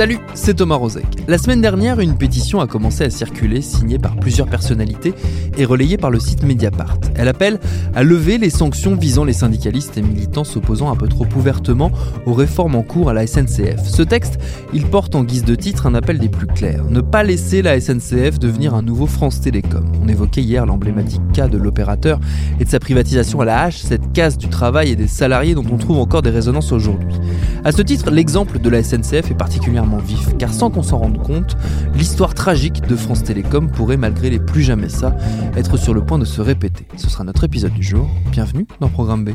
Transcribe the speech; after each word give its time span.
Salut, 0.00 0.18
c'est 0.32 0.54
Thomas 0.54 0.76
Rozek. 0.76 1.04
La 1.28 1.36
semaine 1.36 1.60
dernière, 1.60 2.00
une 2.00 2.16
pétition 2.16 2.60
a 2.60 2.66
commencé 2.66 3.04
à 3.04 3.10
circuler, 3.10 3.60
signée 3.60 3.98
par 3.98 4.16
plusieurs 4.16 4.46
personnalités 4.46 5.12
et 5.58 5.66
relayée 5.66 5.98
par 5.98 6.10
le 6.10 6.18
site 6.18 6.42
Mediapart. 6.42 6.96
Elle 7.16 7.28
appelle 7.28 7.60
à 7.94 8.02
lever 8.02 8.38
les 8.38 8.48
sanctions 8.48 8.94
visant 8.94 9.24
les 9.24 9.34
syndicalistes 9.34 9.98
et 9.98 10.00
militants 10.02 10.44
s'opposant 10.44 10.90
un 10.90 10.96
peu 10.96 11.06
trop 11.06 11.26
ouvertement 11.36 11.92
aux 12.24 12.32
réformes 12.32 12.76
en 12.76 12.82
cours 12.82 13.10
à 13.10 13.12
la 13.12 13.26
SNCF. 13.26 13.84
Ce 13.84 14.00
texte, 14.00 14.38
il 14.72 14.86
porte 14.86 15.14
en 15.14 15.22
guise 15.22 15.44
de 15.44 15.54
titre 15.54 15.86
un 15.86 15.94
appel 15.94 16.18
des 16.18 16.30
plus 16.30 16.46
clairs. 16.46 16.84
Ne 16.88 17.02
pas 17.02 17.22
laisser 17.22 17.60
la 17.60 17.78
SNCF 17.78 18.38
devenir 18.38 18.72
un 18.74 18.80
nouveau 18.80 19.06
France 19.06 19.42
Télécom. 19.42 19.84
On 20.02 20.08
évoquait 20.08 20.40
hier 20.40 20.64
l'emblématique 20.64 21.20
cas 21.34 21.48
de 21.48 21.58
l'opérateur 21.58 22.20
et 22.58 22.64
de 22.64 22.70
sa 22.70 22.80
privatisation 22.80 23.42
à 23.42 23.44
la 23.44 23.64
hache, 23.64 23.76
cette 23.76 24.14
casse 24.14 24.38
du 24.38 24.48
travail 24.48 24.92
et 24.92 24.96
des 24.96 25.08
salariés 25.08 25.54
dont 25.54 25.66
on 25.70 25.76
trouve 25.76 25.98
encore 25.98 26.22
des 26.22 26.30
résonances 26.30 26.72
aujourd'hui. 26.72 27.16
À 27.64 27.72
ce 27.72 27.82
titre, 27.82 28.10
l'exemple 28.10 28.60
de 28.60 28.70
la 28.70 28.82
SNCF 28.82 29.30
est 29.30 29.36
particulièrement 29.36 29.89
vif, 29.98 30.36
car 30.38 30.52
sans 30.52 30.70
qu'on 30.70 30.82
s'en 30.82 30.98
rende 30.98 31.22
compte, 31.22 31.56
l'histoire 31.94 32.34
tragique 32.34 32.86
de 32.86 32.96
France 32.96 33.24
Télécom 33.24 33.70
pourrait, 33.70 33.96
malgré 33.96 34.30
les 34.30 34.38
plus 34.38 34.62
jamais 34.62 34.88
ça, 34.88 35.16
être 35.56 35.76
sur 35.76 35.94
le 35.94 36.04
point 36.04 36.18
de 36.18 36.24
se 36.24 36.40
répéter. 36.40 36.86
Ce 36.96 37.08
sera 37.08 37.24
notre 37.24 37.44
épisode 37.44 37.72
du 37.72 37.82
jour. 37.82 38.08
Bienvenue 38.30 38.66
dans 38.80 38.88
Programme 38.88 39.24
B. 39.24 39.30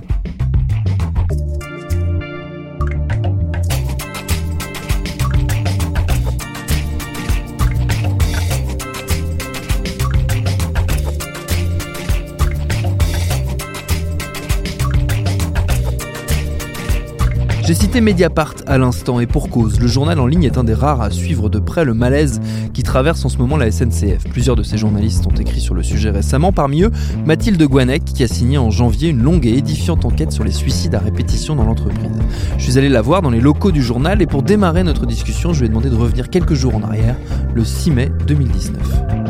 J'ai 17.65 17.73
cité 17.73 17.99
Mediapart 17.99 18.53
à 18.67 18.77
l'instant 18.77 19.19
et 19.19 19.25
pour 19.25 19.49
cause, 19.49 19.79
le 19.79 19.87
journal 19.87 20.19
en 20.19 20.27
ligne 20.27 20.43
est 20.43 20.59
un 20.59 20.63
des 20.63 20.75
rares 20.75 21.01
à 21.01 21.09
suivre 21.09 21.49
de 21.49 21.57
près 21.57 21.83
le 21.83 21.95
malaise 21.95 22.39
qui 22.73 22.83
traverse 22.83 23.25
en 23.25 23.29
ce 23.29 23.39
moment 23.39 23.57
la 23.57 23.71
SNCF. 23.71 24.23
Plusieurs 24.29 24.55
de 24.55 24.61
ces 24.61 24.77
journalistes 24.77 25.25
ont 25.25 25.35
écrit 25.35 25.61
sur 25.61 25.73
le 25.73 25.81
sujet 25.81 26.11
récemment, 26.11 26.51
parmi 26.51 26.83
eux 26.83 26.91
Mathilde 27.25 27.63
Guanec 27.63 28.05
qui 28.05 28.23
a 28.23 28.27
signé 28.27 28.59
en 28.59 28.69
janvier 28.69 29.09
une 29.09 29.23
longue 29.23 29.47
et 29.47 29.57
édifiante 29.57 30.05
enquête 30.05 30.31
sur 30.31 30.43
les 30.43 30.51
suicides 30.51 30.93
à 30.93 30.99
répétition 30.99 31.55
dans 31.55 31.65
l'entreprise. 31.65 32.11
Je 32.59 32.63
suis 32.69 32.77
allé 32.77 32.87
la 32.87 33.01
voir 33.01 33.23
dans 33.23 33.31
les 33.31 33.41
locaux 33.41 33.71
du 33.71 33.81
journal 33.81 34.21
et 34.21 34.27
pour 34.27 34.43
démarrer 34.43 34.83
notre 34.83 35.07
discussion, 35.07 35.51
je 35.51 35.61
lui 35.61 35.65
ai 35.65 35.69
demandé 35.69 35.89
de 35.89 35.95
revenir 35.95 36.29
quelques 36.29 36.53
jours 36.53 36.75
en 36.75 36.83
arrière, 36.83 37.15
le 37.55 37.65
6 37.65 37.89
mai 37.89 38.11
2019. 38.27 39.24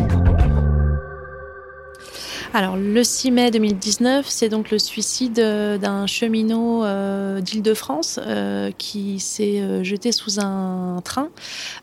Alors, 2.58 2.78
le 2.78 3.03
6 3.03 3.31
mai 3.31 3.52
2019, 3.52 4.28
c'est 4.30 4.48
donc 4.48 4.72
le 4.72 4.80
suicide 4.80 5.39
euh, 5.39 5.78
d'un 5.78 6.08
cheminot 6.08 6.86
euh, 6.86 7.42
d'Île-de-France 7.42 8.18
euh, 8.25 8.72
qui 8.78 9.19
s'est 9.19 9.84
jeté 9.84 10.13
sous 10.13 10.40
un 10.40 11.02
train 11.03 11.28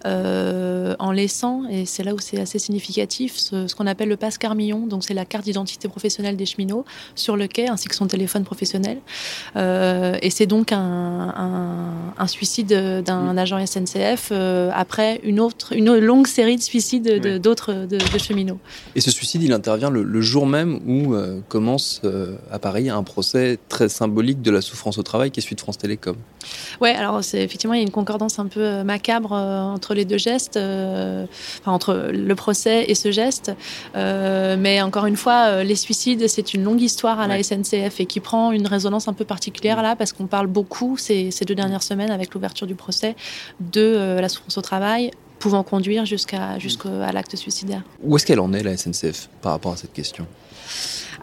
euh, 0.07 0.97
en 0.99 1.13
laissant, 1.13 1.65
et 1.69 1.85
c'est 1.85 2.03
là 2.03 2.15
où 2.15 2.19
c'est 2.21 2.41
assez 2.41 2.59
significatif, 2.59 3.37
ce, 3.37 3.67
ce 3.67 3.75
qu'on 3.75 3.87
appelle 3.87 4.09
le 4.09 4.17
passe 4.17 4.39
carmillon. 4.39 4.87
Donc, 4.87 5.05
c'est 5.05 5.13
la 5.13 5.27
carte 5.27 5.45
d'identité 5.45 5.89
professionnelle 5.89 6.37
des 6.39 6.47
cheminots 6.47 6.87
sur 7.17 7.37
le 7.37 7.49
quai, 7.49 7.69
ainsi 7.69 7.89
que 7.89 7.95
son 7.95 8.07
téléphone 8.07 8.45
professionnel. 8.45 8.97
Et 9.57 10.31
c'est 10.31 10.47
donc 10.47 10.73
un, 10.73 10.79
un, 11.37 12.15
un 12.17 12.27
suicide 12.27 13.03
d'un 13.05 13.37
agent 13.37 13.59
SNCF 13.67 14.33
après 14.73 15.21
une, 15.23 15.39
autre, 15.39 15.75
une 15.77 15.99
longue 15.99 16.27
série 16.27 16.57
de 16.57 16.63
suicides 16.63 17.21
de- 17.21 17.37
d'autres 17.37 17.75
de, 17.75 17.99
de 17.99 18.19
cheminots. 18.19 18.59
Et 18.95 19.03
ce 19.03 19.11
suicide, 19.11 19.43
il 19.43 19.53
intervient 19.53 19.91
le, 19.91 20.03
le 20.03 20.21
jour 20.23 20.47
même 20.47 20.62
où 20.65 21.15
euh, 21.15 21.41
commence 21.49 22.01
euh, 22.05 22.37
à 22.51 22.59
Paris 22.59 22.91
un 22.91 23.03
procès 23.03 23.59
très 23.69 23.89
symbolique 23.89 24.43
de 24.43 24.51
la 24.51 24.61
souffrance 24.61 24.99
au 24.99 25.03
travail 25.03 25.31
qui 25.31 25.41
est 25.41 25.43
celui 25.43 25.57
de 25.57 25.61
France 25.61 25.79
Télécom. 25.79 26.17
Ouais, 26.81 26.95
alors 26.95 27.23
c'est 27.23 27.43
effectivement 27.43 27.75
il 27.75 27.79
y 27.79 27.81
a 27.81 27.85
une 27.85 27.91
concordance 27.91 28.39
un 28.39 28.47
peu 28.47 28.61
euh, 28.61 28.85
macabre 28.85 29.33
entre 29.33 29.95
les 29.95 30.05
deux 30.05 30.19
gestes, 30.19 30.57
enfin 30.57 31.73
entre 31.73 32.11
le 32.13 32.35
procès 32.35 32.85
et 32.89 32.95
ce 32.95 33.11
geste. 33.11 33.53
Mais 33.95 34.81
encore 34.83 35.07
une 35.07 35.17
fois, 35.17 35.63
les 35.65 35.77
suicides, 35.77 36.29
c'est 36.29 36.55
une 36.55 36.65
longue 36.65 36.81
histoire 36.81 37.21
à 37.21 37.27
la. 37.27 37.43
SNCF 37.43 37.99
et 37.99 38.07
qui 38.07 38.21
prend 38.21 38.53
une 38.53 38.69
résonance 38.69 39.09
un 39.09 39.15
peu 39.15 39.25
particulière 39.25 39.83
là 39.83 39.97
parce 39.97 40.13
qu'on 40.13 40.27
parle 40.27 40.47
beaucoup 40.47 40.97
ces, 40.97 41.33
ces 41.33 41.45
deux 41.45 41.57
dernières 41.57 41.83
semaines 41.83 42.13
avec 42.13 42.35
l'ouverture 42.35 42.69
du 42.69 42.77
procès 42.77 43.17
de 43.61 44.19
la 44.21 44.29
souffrance 44.29 44.59
au 44.59 44.63
travail 44.63 45.11
pouvant 45.43 45.65
conduire 45.65 46.07
jusqu'à 46.07 46.59
jusqu'à 46.61 47.11
l'acte 47.13 47.35
suicidaire. 47.35 47.83
Où 48.03 48.17
est-ce 48.17 48.25
qu'elle 48.25 48.39
en 48.39 48.53
est, 48.53 48.63
la 48.63 48.77
SNCF, 48.77 49.29
par 49.43 49.53
rapport 49.53 49.73
à 49.73 49.77
cette 49.77 49.93
question? 49.93 50.25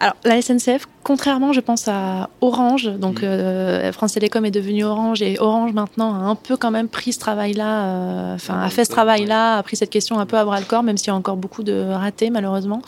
Alors, 0.02 0.14
la 0.24 0.40
SNCF, 0.40 0.86
contrairement, 1.02 1.52
je 1.52 1.60
pense, 1.60 1.86
à 1.86 2.30
Orange, 2.40 2.90
donc 2.98 3.20
Mm. 3.20 3.24
euh, 3.24 3.92
France 3.92 4.14
Télécom 4.14 4.42
est 4.46 4.50
devenu 4.50 4.82
Orange 4.82 5.20
et 5.20 5.38
Orange 5.38 5.74
maintenant 5.74 6.14
a 6.14 6.18
un 6.18 6.34
peu 6.36 6.56
quand 6.56 6.70
même 6.70 6.88
pris 6.88 7.12
ce 7.12 7.18
travail-là, 7.18 7.84
euh, 7.84 8.34
enfin, 8.34 8.62
a 8.62 8.70
fait 8.70 8.86
ce 8.86 8.90
travail-là, 8.90 9.58
a 9.58 9.62
pris 9.62 9.76
cette 9.76 9.90
question 9.90 10.18
un 10.18 10.24
peu 10.24 10.38
à 10.38 10.44
bras 10.46 10.58
le 10.58 10.64
corps, 10.64 10.82
même 10.82 10.96
s'il 10.96 11.08
y 11.08 11.10
a 11.10 11.14
encore 11.14 11.36
beaucoup 11.36 11.62
de 11.62 11.92
ratés, 11.92 12.30
malheureusement. 12.30 12.80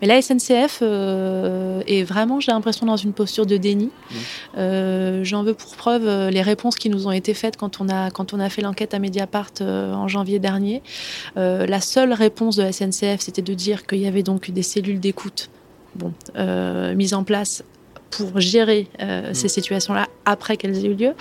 Mais 0.00 0.06
la 0.06 0.22
SNCF 0.22 0.78
euh, 0.82 1.82
est 1.88 2.04
vraiment, 2.04 2.38
j'ai 2.38 2.52
l'impression, 2.52 2.86
dans 2.86 2.96
une 2.96 3.14
posture 3.14 3.46
de 3.46 3.56
déni. 3.56 3.90
Euh, 4.56 5.24
J'en 5.24 5.42
veux 5.42 5.54
pour 5.54 5.74
preuve 5.74 6.28
les 6.28 6.42
réponses 6.42 6.76
qui 6.76 6.88
nous 6.88 7.08
ont 7.08 7.12
été 7.12 7.34
faites 7.34 7.56
quand 7.56 7.80
on 7.80 7.88
a, 7.88 8.12
quand 8.12 8.32
on 8.32 8.38
a 8.38 8.48
fait 8.48 8.62
l'enquête 8.62 8.94
à 8.94 9.00
Mediapart 9.00 9.50
en 9.60 10.06
janvier 10.06 10.38
dernier. 10.38 10.82
La 11.34 11.80
seule 11.80 12.12
réponse 12.12 12.54
de 12.56 12.62
la 12.62 12.70
SNCF, 12.72 13.20
c'était 13.20 13.42
de 13.42 13.54
dire 13.54 13.86
qu'il 13.86 13.98
y 13.98 14.06
avait 14.06 14.22
donc 14.22 14.50
des 14.52 14.62
cellules 14.62 15.00
d'écoute 15.00 15.50
bon, 15.94 16.12
euh, 16.36 16.94
mises 16.94 17.14
en 17.14 17.24
place 17.24 17.62
pour 18.10 18.40
gérer 18.40 18.88
euh, 19.00 19.30
ces 19.32 19.48
situations-là 19.48 20.08
après 20.24 20.56
qu'elles 20.56 20.84
aient 20.84 20.88
eu 20.88 20.94
lieu. 20.94 21.14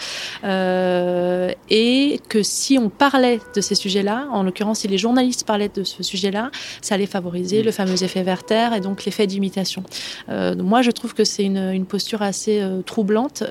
Euh, 0.44 1.52
et 1.70 2.20
que 2.30 2.42
si 2.44 2.78
on 2.78 2.90
parlait 2.90 3.40
de 3.56 3.62
ces 3.62 3.76
sujets-là, 3.76 4.28
en 4.32 4.44
l'occurrence 4.44 4.80
si 4.80 4.88
les 4.88 4.98
journalistes 4.98 5.46
parlaient 5.46 5.70
de 5.70 5.84
ce 5.84 6.04
sujet-là, 6.04 6.50
ça 6.82 6.96
allait 6.96 7.06
favoriser 7.06 7.62
le 7.62 7.72
fameux 7.72 8.04
effet 8.04 8.24
Werther 8.24 8.70
et 8.76 8.80
donc 8.80 9.06
l'effet 9.06 9.28
d'imitation. 9.28 9.84
Euh, 10.30 10.56
moi, 10.56 10.82
je 10.82 10.92
trouve 10.92 11.14
que 11.14 11.24
c'est 11.24 11.44
une, 11.44 11.58
une 11.58 11.86
posture 11.86 12.22
assez 12.22 12.62
troublante 12.86 13.44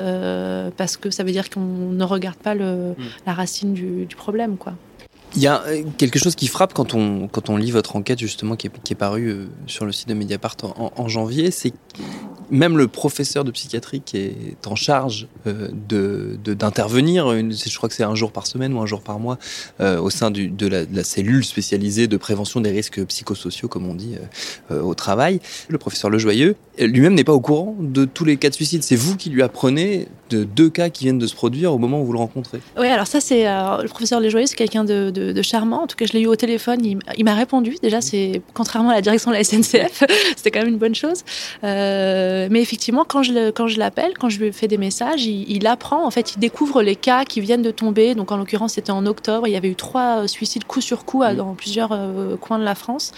parce 0.77 0.97
que 0.97 1.11
ça 1.11 1.23
veut 1.23 1.33
dire 1.33 1.49
qu'on 1.50 1.61
ne 1.61 2.05
regarde 2.05 2.39
pas 2.39 2.55
le, 2.55 2.95
la 3.27 3.35
racine 3.35 3.73
du, 3.73 4.06
du 4.06 4.17
problème. 4.17 4.56
quoi. 4.56 4.75
Il 5.37 5.43
y 5.43 5.47
a 5.47 5.62
euh, 5.66 5.83
quelque 5.99 6.19
chose 6.19 6.34
qui 6.34 6.47
frappe 6.49 6.72
quand 6.75 6.94
on, 6.94 7.28
quand 7.28 7.50
on 7.50 7.56
lit 7.56 7.71
votre 7.71 7.97
enquête, 7.97 8.19
justement, 8.19 8.56
qui 8.56 8.69
est, 8.69 8.72
qui 8.83 8.94
est 8.94 8.97
parue 8.97 9.28
euh, 9.28 9.47
sur 9.66 9.84
le 9.84 9.93
site 9.93 10.09
de 10.09 10.15
Mediapart 10.15 10.56
en, 10.62 10.91
en 10.97 11.09
janvier, 11.09 11.50
c'est 11.50 11.71
que 11.71 11.77
même 12.50 12.78
le 12.78 12.89
professeur 12.89 13.44
de 13.44 13.50
psychiatrie 13.50 14.00
qui 14.00 14.17
est 14.17 14.67
en 14.67 14.75
charge 14.75 15.28
euh, 15.47 15.69
de 15.88 16.38
d'intervenir, 16.43 17.28
je 17.31 17.77
crois 17.77 17.91
que 17.91 17.94
c'est 17.94 18.05
un 18.05 18.15
jour 18.15 18.33
par 18.33 18.47
semaine 18.47 18.72
ou 18.72 18.81
un 18.81 18.87
jour 18.87 19.03
par 19.03 19.19
mois, 19.19 19.38
euh, 19.81 20.00
au 20.00 20.09
sein 20.09 20.31
du- 20.31 20.49
de, 20.49 20.67
la, 20.67 20.87
de 20.87 20.97
la 20.97 21.05
cellule 21.05 21.44
spécialisée 21.44 22.06
de 22.06 22.17
prévention 22.17 22.61
des 22.62 22.71
risques 22.71 23.05
psychosociaux, 23.05 23.69
comme 23.69 23.87
on 23.87 23.94
dit, 23.94 24.15
euh, 24.70 24.76
euh, 24.76 24.82
au 24.82 24.94
travail, 24.94 25.41
le 25.69 25.76
professeur 25.76 26.08
Lejoyeux, 26.08 26.56
lui-même 26.79 27.12
n'est 27.14 27.25
pas 27.25 27.35
au 27.35 27.41
courant 27.41 27.76
de 27.79 28.06
tous 28.06 28.25
les 28.25 28.38
cas 28.38 28.49
de 28.49 28.55
suicide. 28.55 28.82
C'est 28.82 28.97
vous 28.97 29.17
qui 29.17 29.29
lui 29.29 29.43
apprenez 29.43 30.08
de 30.31 30.45
deux 30.45 30.71
cas 30.71 30.89
qui 30.91 31.05
viennent 31.05 31.19
de 31.19 31.27
se 31.27 31.35
produire 31.35 31.73
au 31.73 31.79
moment 31.79 32.01
où 32.01 32.05
vous 32.05 32.13
le 32.13 32.19
rencontrez. 32.19 32.61
Oui, 32.79 32.87
alors 32.89 33.07
ça, 33.07 33.21
c'est 33.21 33.47
euh, 33.49 33.83
le 33.83 33.89
professeur 33.89 34.21
Lejoyeux, 34.21 34.47
c'est 34.47 34.57
quelqu'un 34.57 34.85
de, 34.85 35.11
de- 35.11 35.33
de 35.33 35.43
charmant. 35.43 35.83
En 35.83 35.87
tout 35.87 35.97
cas, 35.97 36.07
je 36.07 36.13
l'ai 36.13 36.21
eu 36.21 36.27
au 36.27 36.37
téléphone. 36.37 36.85
Il, 37.17 37.25
m'a 37.25 37.35
répondu. 37.35 37.77
Déjà, 37.83 38.01
c'est 38.01 38.43
contrairement 38.55 38.91
à 38.91 38.95
la 38.95 39.01
direction 39.01 39.31
de 39.31 39.37
la 39.37 39.45
SNCF, 39.45 40.05
c'était 40.37 40.51
quand 40.51 40.61
même 40.61 40.69
une 40.69 40.79
bonne 40.79 40.95
chose. 40.95 41.23
Euh, 41.65 42.49
mais 42.51 42.61
effectivement, 42.61 43.05
quand 43.07 43.23
je 43.23 43.51
quand 43.51 43.67
l'appelle, 43.77 44.13
quand 44.19 44.29
je 44.29 44.39
lui 44.41 44.53
fais 44.53 44.69
des 44.69 44.79
messages, 44.79 45.25
il, 45.27 45.51
il 45.51 45.67
apprend. 45.67 46.07
En 46.07 46.11
fait, 46.11 46.35
il 46.35 46.39
découvre 46.41 46.83
les 46.83 46.97
cas 46.97 47.25
qui 47.25 47.41
viennent 47.41 47.63
de 47.63 47.71
tomber. 47.71 48.15
Donc, 48.15 48.33
en 48.33 48.37
l'occurrence, 48.37 48.75
c'était 48.75 48.91
en 48.93 49.07
octobre. 49.07 49.47
Il 49.47 49.53
y 49.53 49.57
avait 49.57 49.69
eu 49.69 49.75
trois 49.77 50.23
euh, 50.23 50.27
suicides 50.27 50.65
coup 50.65 50.81
sur 50.81 51.05
coup 51.05 51.23
à- 51.23 51.35
dans 51.35 51.55
plusieurs 51.55 51.91
euh, 51.93 52.37
coins 52.37 52.59
de 52.59 52.65
la 52.65 52.75
France. 52.75 53.13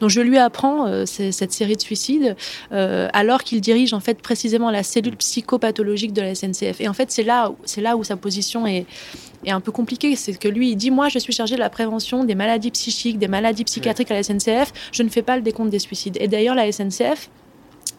Donc, 0.00 0.10
je 0.10 0.20
lui 0.20 0.38
apprends 0.38 0.86
cette 1.06 1.52
série 1.52 1.76
de 1.76 1.80
suicides, 1.80 2.36
alors 2.70 3.42
qu'il 3.42 3.60
dirige 3.60 3.92
en 3.94 4.00
fait 4.00 4.20
précisément 4.20 4.70
la 4.70 4.82
cellule 4.82 5.16
psychopathologique 5.16 6.12
de 6.12 6.22
la 6.22 6.34
SNCF 6.34 6.47
SNCF. 6.52 6.80
Et 6.80 6.88
en 6.88 6.92
fait, 6.92 7.10
c'est 7.10 7.22
là, 7.22 7.52
c'est 7.64 7.80
là 7.80 7.96
où 7.96 8.04
sa 8.04 8.16
position 8.16 8.66
est, 8.66 8.86
est 9.44 9.50
un 9.50 9.60
peu 9.60 9.72
compliquée. 9.72 10.16
C'est 10.16 10.38
que 10.38 10.48
lui, 10.48 10.70
il 10.70 10.76
dit 10.76 10.90
Moi, 10.90 11.08
je 11.08 11.18
suis 11.18 11.32
chargé 11.32 11.54
de 11.54 11.60
la 11.60 11.70
prévention 11.70 12.24
des 12.24 12.34
maladies 12.34 12.70
psychiques, 12.70 13.18
des 13.18 13.28
maladies 13.28 13.64
psychiatriques 13.64 14.10
à 14.10 14.14
la 14.14 14.22
SNCF. 14.22 14.72
Je 14.92 15.02
ne 15.02 15.08
fais 15.08 15.22
pas 15.22 15.36
le 15.36 15.42
décompte 15.42 15.70
des 15.70 15.78
suicides. 15.78 16.16
Et 16.20 16.28
d'ailleurs, 16.28 16.54
la 16.54 16.70
SNCF 16.70 17.30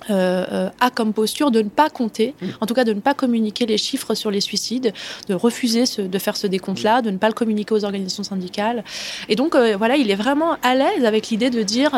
euh, 0.09 0.45
euh, 0.51 0.69
a 0.79 0.89
comme 0.89 1.13
posture 1.13 1.51
de 1.51 1.61
ne 1.61 1.69
pas 1.69 1.89
compter, 1.89 2.33
en 2.61 2.65
tout 2.65 2.73
cas 2.73 2.83
de 2.83 2.93
ne 2.93 3.01
pas 3.01 3.13
communiquer 3.13 3.65
les 3.65 3.77
chiffres 3.77 4.15
sur 4.15 4.31
les 4.31 4.39
suicides, 4.39 4.93
de 5.27 5.33
refuser 5.33 5.83
de 5.99 6.19
faire 6.19 6.37
ce 6.37 6.47
décompte-là, 6.47 7.01
de 7.01 7.11
ne 7.11 7.17
pas 7.17 7.27
le 7.27 7.33
communiquer 7.33 7.73
aux 7.75 7.83
organisations 7.83 8.23
syndicales. 8.23 8.83
Et 9.27 9.35
donc, 9.35 9.55
euh, 9.55 9.75
voilà, 9.77 9.97
il 9.97 10.09
est 10.09 10.15
vraiment 10.15 10.55
à 10.63 10.73
l'aise 10.73 11.05
avec 11.05 11.27
l'idée 11.29 11.49
de 11.49 11.61
dire 11.63 11.91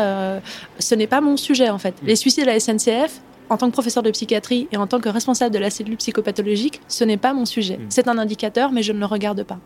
ce 0.79 0.95
n'est 0.95 1.07
pas 1.07 1.21
mon 1.21 1.37
sujet, 1.37 1.69
en 1.69 1.77
fait. 1.77 1.93
Les 2.03 2.15
suicides 2.15 2.47
à 2.47 2.53
la 2.53 2.59
SNCF, 2.59 3.21
en 3.51 3.57
tant 3.57 3.67
que 3.67 3.73
professeur 3.73 4.01
de 4.01 4.09
psychiatrie 4.11 4.67
et 4.71 4.77
en 4.77 4.87
tant 4.87 4.99
que 5.01 5.09
responsable 5.09 5.53
de 5.53 5.59
la 5.59 5.69
cellule 5.69 5.97
psychopathologique, 5.97 6.79
ce 6.87 7.03
n'est 7.03 7.17
pas 7.17 7.33
mon 7.33 7.45
sujet. 7.45 7.79
C'est 7.89 8.07
un 8.07 8.17
indicateur, 8.17 8.71
mais 8.71 8.81
je 8.81 8.93
ne 8.93 8.99
le 8.99 9.05
regarde 9.05 9.43
pas. 9.43 9.59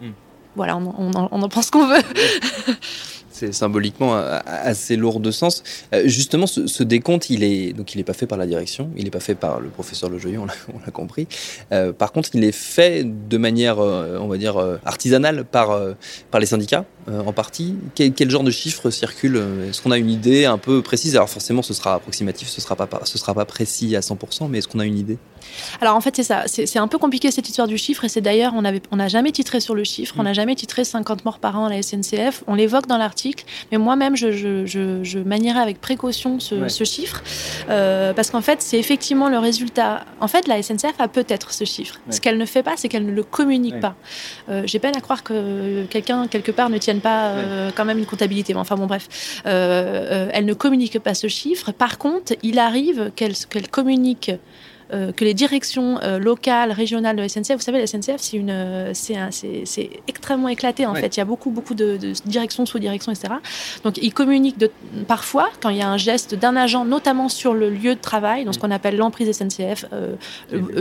Voilà, 0.56 0.76
on, 0.78 1.12
on 1.14 1.42
en 1.42 1.50
pense 1.50 1.70
qu'on 1.70 1.86
veut. 1.86 2.02
c'est 3.36 3.54
symboliquement 3.54 4.16
assez 4.46 4.96
lourd 4.96 5.20
de 5.20 5.30
sens. 5.30 5.62
Euh, 5.94 6.04
justement, 6.06 6.48
ce, 6.48 6.84
décompte, 6.84 7.30
il 7.30 7.44
est 7.44 7.74
donc 7.74 7.94
il 7.94 7.98
n'est 7.98 8.06
pas 8.06 8.14
fait 8.14 8.28
par 8.28 8.38
la 8.38 8.48
direction, 8.48 8.90
il 8.96 9.04
n'est 9.04 9.12
pas 9.12 9.20
fait 9.20 9.36
par 9.36 9.60
le 9.60 9.68
professeur 9.68 10.10
Lejoyeux, 10.10 10.40
on 10.74 10.80
l'a 10.86 10.92
compris. 10.94 11.28
Euh, 11.74 11.92
par 11.92 12.14
contre, 12.14 12.30
il 12.34 12.44
est 12.44 12.54
fait 12.54 13.04
de 13.04 13.38
manière, 13.38 13.80
euh, 13.80 14.18
on 14.22 14.28
va 14.28 14.38
dire, 14.38 14.58
artisanale 14.86 15.44
par 15.44 15.78
par 16.32 16.40
les 16.40 16.48
syndicats 16.48 16.86
en 17.08 17.34
partie. 17.34 17.76
Quel, 17.94 18.30
genre 18.30 18.44
de 18.44 18.52
chiffres 18.52 18.90
circulent 18.90 19.44
Est-ce 19.70 19.82
qu'on 19.82 19.92
a 19.92 19.98
une 19.98 20.10
idée 20.10 20.46
un 20.46 20.58
peu 20.58 20.82
précise? 20.82 21.16
Alors 21.16 21.30
forcément, 21.30 21.62
ce 21.62 21.74
sera 21.74 21.96
approximatif, 21.96 22.48
ce 22.48 22.62
sera 22.62 22.76
sera 23.04 23.34
pas 23.34 23.46
précis 23.46 23.96
à 23.96 24.00
100%, 24.00 24.48
mais 24.50 24.60
est-ce 24.60 24.68
qu'on 24.68 24.80
a 24.80 24.86
une 24.86 24.98
idée? 24.98 25.18
Alors 25.82 25.96
en 25.96 26.02
fait, 26.02 26.16
c'est 26.16 26.24
ça. 26.24 26.44
C'est 26.48 26.80
un 26.80 26.88
peu 26.88 26.98
compliqué 26.98 27.32
cette 27.32 27.48
histoire 27.48 27.68
du 27.68 27.78
chiffre, 27.78 28.04
et 28.04 28.10
c'est 28.10 28.22
d'ailleurs 28.22 28.54
on 28.56 28.66
avait 28.66 28.82
on 28.92 28.98
n'a 28.98 29.08
jamais 29.08 29.32
titré 29.32 29.60
sur 29.60 29.76
le 29.76 29.84
chiffre, 29.84 30.16
on 30.18 30.24
n'a 30.24 30.34
jamais 30.34 30.56
titré 30.56 30.84
50 30.84 31.26
morts 31.26 31.40
par 31.40 31.58
an 31.60 31.66
à 31.66 31.70
la 31.70 31.82
SNCF. 31.82 32.44
On 32.48 32.56
l'évoque 32.56 32.88
dans 32.88 32.98
l'article 32.98 33.46
mais 33.72 33.78
moi-même, 33.78 34.16
je, 34.16 34.32
je, 34.32 35.20
manierais 35.20 35.60
avec 35.60 35.82
précaution 35.82 36.40
ce, 36.40 36.84
chiffre, 36.84 37.24
euh, 37.70 38.14
parce 38.14 38.30
qu'en 38.32 38.42
fait, 38.42 38.62
c'est 38.62 38.78
effectivement 38.78 39.30
le 39.30 39.38
résultat. 39.38 40.06
En 40.20 40.28
fait, 40.28 40.48
la 40.48 40.62
SNCF 40.62 41.00
a 41.00 41.08
peut-être 41.08 41.52
ce 41.52 41.66
chiffre. 41.66 42.00
Ce 42.10 42.22
qu'elle 42.22 42.38
ne 42.38 42.46
fait 42.46 42.64
pas, 42.64 42.74
c'est 42.78 42.90
qu'elle 42.90 43.06
ne 43.06 43.12
le 43.12 43.24
communique 43.24 43.80
pas. 43.80 43.96
Euh, 44.50 44.64
j'ai 44.66 44.80
peine 44.80 44.96
à 44.96 45.02
croire 45.02 45.24
que 45.24 45.86
quelqu'un, 45.86 46.28
quelque 46.28 46.52
part, 46.52 46.70
ne 46.70 46.78
tienne 46.78 47.02
pas 47.02 47.30
euh, 47.30 47.72
quand 47.76 47.86
même 47.86 47.98
une 47.98 48.06
comptabilité. 48.06 48.54
Mais 48.54 48.60
enfin, 48.60 48.76
bon, 48.76 48.86
bref. 48.86 49.42
elle 49.46 50.46
ne 50.46 50.54
communique 50.54 51.00
pas 51.00 51.14
ce 51.14 51.28
chiffre. 51.28 51.72
Par 51.72 51.98
contre, 51.98 52.34
il 52.44 52.60
arrive 52.60 53.12
qu'elle 53.16 53.36
communique 53.70 54.32
euh, 54.94 55.12
que 55.12 55.26
les 55.26 55.34
directions 55.34 56.00
euh, 56.04 56.20
locales, 56.20 56.72
régionales 56.72 57.16
de 57.16 57.22
la 57.22 57.30
SNCF, 57.30 57.56
vous 57.56 57.62
savez, 57.62 57.80
la 57.80 57.88
SNCF, 57.88 58.18
c'est 58.20 58.38
une, 58.38 58.52
euh, 58.52 58.92
c'est, 58.94 59.90
extrêmement 60.08 60.48
éclaté 60.48 60.86
en 60.86 60.94
fait. 60.94 61.18
Il 61.18 61.20
y 61.20 61.22
a 61.22 61.26
beaucoup, 61.26 61.50
beaucoup 61.50 61.74
de, 61.74 61.98
directions, 62.26 62.68
sous-directions, 62.68 63.12
etc. 63.12 63.34
Donc, 63.84 63.98
ils 63.98 64.14
communiquent 64.14 64.60
de, 64.60 64.70
parfois 65.08 65.50
quand 65.60 65.70
il 65.70 65.78
y 65.78 65.82
a 65.82 65.90
un 65.90 65.98
geste 65.98 66.36
d'un 66.36 66.56
agent, 66.56 66.86
notamment 66.86 67.30
sur 67.30 67.56
le 67.56 67.72
lieu 67.72 67.96
de 67.96 68.00
travail, 68.00 68.46
dans 68.46 68.54
ce 68.54 68.60
qu'on 68.60 68.70
appelle 68.70 68.96
l'emprise 68.96 69.32
SNCF, 69.32 69.86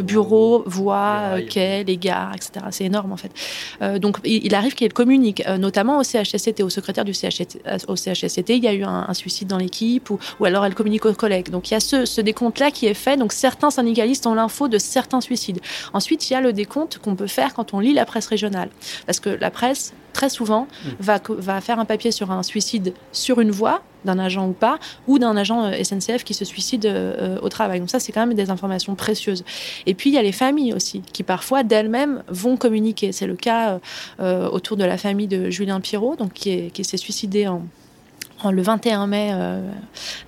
bureau, 0.02 0.64
voie, 0.66 1.40
quai, 1.48 1.84
les 1.84 1.96
gares, 1.96 2.34
etc. 2.34 2.66
C'est 2.70 2.84
énorme 2.84 3.12
en 3.12 3.16
fait. 3.16 4.00
donc, 4.00 4.18
il, 4.24 4.54
arrive 4.54 4.74
qu'il 4.74 4.92
communique, 4.92 5.42
notamment 5.58 5.98
au 5.98 6.02
CHSCT, 6.02 6.62
au 6.62 6.68
secrétaire 6.68 7.06
du 7.06 7.14
CHSCT, 7.14 7.62
au 7.88 7.96
CHSCT, 7.96 8.50
il 8.50 8.64
y 8.64 8.68
a 8.68 8.74
eu 8.74 8.84
un, 8.84 9.14
suicide 9.14 9.48
dans 9.48 9.58
l'équipe, 9.58 10.10
ou, 10.10 10.18
ou, 10.40 10.44
alors 10.44 10.66
elle 10.66 10.74
communique 10.74 11.06
aux 11.06 11.14
collègues. 11.14 11.48
Donc, 11.48 11.70
il 11.70 11.74
y 11.74 11.76
a 11.76 11.80
ce, 11.80 12.04
ce 12.04 12.20
décompte-là 12.20 12.70
qui 12.70 12.86
est 12.86 12.94
fait. 12.94 13.16
Donc, 13.16 13.32
certains 13.32 13.70
syndicats 13.70 13.93
syndicalistes 13.94 14.26
ont 14.26 14.34
l'info 14.34 14.68
de 14.68 14.78
certains 14.78 15.20
suicides. 15.20 15.60
Ensuite, 15.92 16.28
il 16.28 16.32
y 16.32 16.36
a 16.36 16.40
le 16.40 16.52
décompte 16.52 16.98
qu'on 16.98 17.14
peut 17.14 17.28
faire 17.28 17.54
quand 17.54 17.74
on 17.74 17.80
lit 17.80 17.94
la 17.94 18.04
presse 18.04 18.26
régionale. 18.26 18.68
Parce 19.06 19.20
que 19.20 19.30
la 19.30 19.50
presse, 19.50 19.92
très 20.12 20.28
souvent, 20.28 20.66
mm. 20.66 20.88
va, 20.98 21.20
va 21.28 21.60
faire 21.60 21.78
un 21.78 21.84
papier 21.84 22.10
sur 22.10 22.32
un 22.32 22.42
suicide 22.42 22.92
sur 23.12 23.40
une 23.40 23.52
voie, 23.52 23.82
d'un 24.04 24.18
agent 24.18 24.48
ou 24.48 24.52
pas, 24.52 24.78
ou 25.06 25.18
d'un 25.18 25.36
agent 25.36 25.64
euh, 25.64 25.82
SNCF 25.82 26.24
qui 26.24 26.34
se 26.34 26.44
suicide 26.44 26.86
euh, 26.86 27.38
au 27.40 27.48
travail. 27.48 27.78
Donc 27.80 27.90
ça, 27.90 28.00
c'est 28.00 28.12
quand 28.12 28.26
même 28.26 28.36
des 28.36 28.50
informations 28.50 28.96
précieuses. 28.96 29.44
Et 29.86 29.94
puis, 29.94 30.10
il 30.10 30.14
y 30.14 30.18
a 30.18 30.22
les 30.22 30.32
familles 30.32 30.74
aussi, 30.74 31.00
qui 31.12 31.22
parfois 31.22 31.62
d'elles-mêmes 31.62 32.24
vont 32.28 32.56
communiquer. 32.56 33.12
C'est 33.12 33.28
le 33.28 33.36
cas 33.36 33.78
euh, 34.20 34.48
autour 34.48 34.76
de 34.76 34.84
la 34.84 34.98
famille 34.98 35.28
de 35.28 35.50
Julien 35.50 35.80
Pirot, 35.80 36.16
donc 36.16 36.32
qui, 36.32 36.70
qui 36.72 36.84
s'est 36.84 36.96
suicidé 36.96 37.46
en 37.46 37.62
le 38.50 38.62
21 38.62 39.06
mai, 39.06 39.30
euh, 39.32 39.60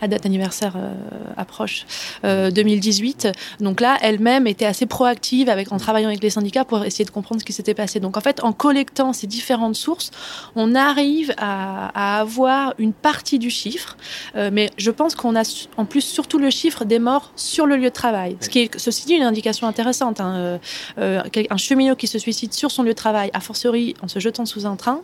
la 0.00 0.08
date 0.08 0.26
anniversaire 0.26 0.74
euh, 0.76 0.92
approche, 1.36 1.86
2018. 2.22 3.26
Euh, 3.26 3.32
Donc 3.60 3.80
là, 3.80 3.98
elle-même 4.02 4.46
était 4.46 4.64
assez 4.64 4.86
proactive 4.86 5.48
avec, 5.48 5.72
en 5.72 5.78
travaillant 5.78 6.08
avec 6.08 6.22
les 6.22 6.30
syndicats 6.30 6.64
pour 6.64 6.84
essayer 6.84 7.04
de 7.04 7.10
comprendre 7.10 7.40
ce 7.40 7.44
qui 7.44 7.52
s'était 7.52 7.74
passé. 7.74 8.00
Donc 8.00 8.16
en 8.16 8.20
fait, 8.20 8.42
en 8.42 8.52
collectant 8.52 9.12
ces 9.12 9.26
différentes 9.26 9.76
sources, 9.76 10.10
on 10.54 10.74
arrive 10.74 11.34
à, 11.36 12.18
avoir 12.18 12.74
une 12.78 12.92
partie 12.92 13.38
du 13.38 13.50
chiffre. 13.50 13.96
mais 14.34 14.70
je 14.76 14.90
pense 14.90 15.14
qu'on 15.14 15.34
a 15.36 15.42
en 15.76 15.84
plus 15.84 16.02
surtout 16.02 16.38
le 16.38 16.50
chiffre 16.50 16.84
des 16.84 16.98
morts 16.98 17.32
sur 17.36 17.66
le 17.66 17.76
lieu 17.76 17.84
de 17.84 17.94
travail. 17.94 18.36
Ce 18.40 18.48
qui 18.48 18.60
est, 18.60 18.78
ceci 18.78 19.06
dit, 19.06 19.14
une 19.14 19.22
indication 19.22 19.66
intéressante. 19.66 20.20
Hein. 20.20 20.58
un 20.98 21.56
cheminot 21.56 21.96
qui 21.96 22.06
se 22.06 22.18
suicide 22.18 22.52
sur 22.52 22.70
son 22.70 22.82
lieu 22.82 22.90
de 22.90 22.94
travail, 22.94 23.30
a 23.32 23.40
fortiori 23.40 23.94
en 24.02 24.08
se 24.08 24.18
jetant 24.18 24.46
sous 24.46 24.66
un 24.66 24.76
train, 24.76 25.02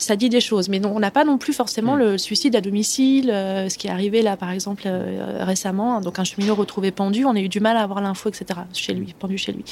ça 0.00 0.16
dit 0.16 0.28
des 0.28 0.40
choses. 0.40 0.68
Mais 0.68 0.80
non, 0.80 0.92
on 0.94 0.98
n'a 0.98 1.10
pas 1.10 1.24
non 1.24 1.38
plus 1.38 1.52
forcément 1.52 1.94
mm. 1.94 1.98
le 1.98 2.18
suicide 2.18 2.56
à 2.56 2.60
domicile, 2.60 3.30
euh, 3.30 3.68
ce 3.68 3.78
qui 3.78 3.86
est 3.86 3.90
arrivé 3.90 4.22
là, 4.22 4.36
par 4.36 4.50
exemple, 4.50 4.82
euh, 4.86 5.44
récemment. 5.44 6.00
Donc, 6.00 6.18
un 6.18 6.24
cheminot 6.24 6.54
retrouvé 6.54 6.90
pendu, 6.90 7.24
on 7.24 7.36
a 7.36 7.40
eu 7.40 7.48
du 7.48 7.60
mal 7.60 7.76
à 7.76 7.82
avoir 7.82 8.00
l'info, 8.00 8.28
etc., 8.28 8.60
chez 8.72 8.94
lui, 8.94 9.14
pendu 9.18 9.38
chez 9.38 9.52
lui. 9.52 9.64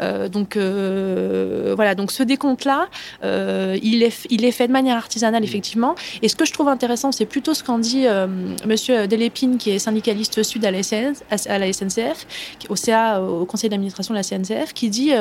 Euh, 0.00 0.28
donc, 0.28 0.56
voilà. 0.56 1.94
Donc, 1.94 2.12
ce 2.12 2.22
décompte-là, 2.22 2.88
il, 3.22 4.02
est, 4.02 4.26
il 4.30 4.44
est 4.44 4.52
fait 4.52 4.68
de 4.68 4.72
manière 4.72 4.96
artisanale, 4.96 5.42
mm. 5.42 5.44
effectivement. 5.44 5.94
Et 6.22 6.28
ce 6.28 6.36
que 6.36 6.44
je 6.44 6.52
trouve 6.52 6.68
intéressant, 6.68 7.12
c'est 7.12 7.26
plutôt 7.26 7.54
ce 7.54 7.64
qu'en 7.64 7.78
dit 7.78 8.06
Monsieur 8.66 9.08
Delépine, 9.08 9.56
qui 9.58 9.70
est 9.70 9.78
syndicaliste 9.78 10.42
sud 10.42 10.64
à 10.64 10.70
la, 10.70 10.80
à 11.48 11.58
la 11.58 11.72
SNCF, 11.72 12.26
au 12.68 12.76
CA, 12.76 13.22
au 13.22 13.46
conseil 13.46 13.70
d'administration 13.70 14.14
de 14.14 14.18
la 14.18 14.22
CNCF, 14.22 14.74
qui 14.74 14.90
dit 14.90 15.12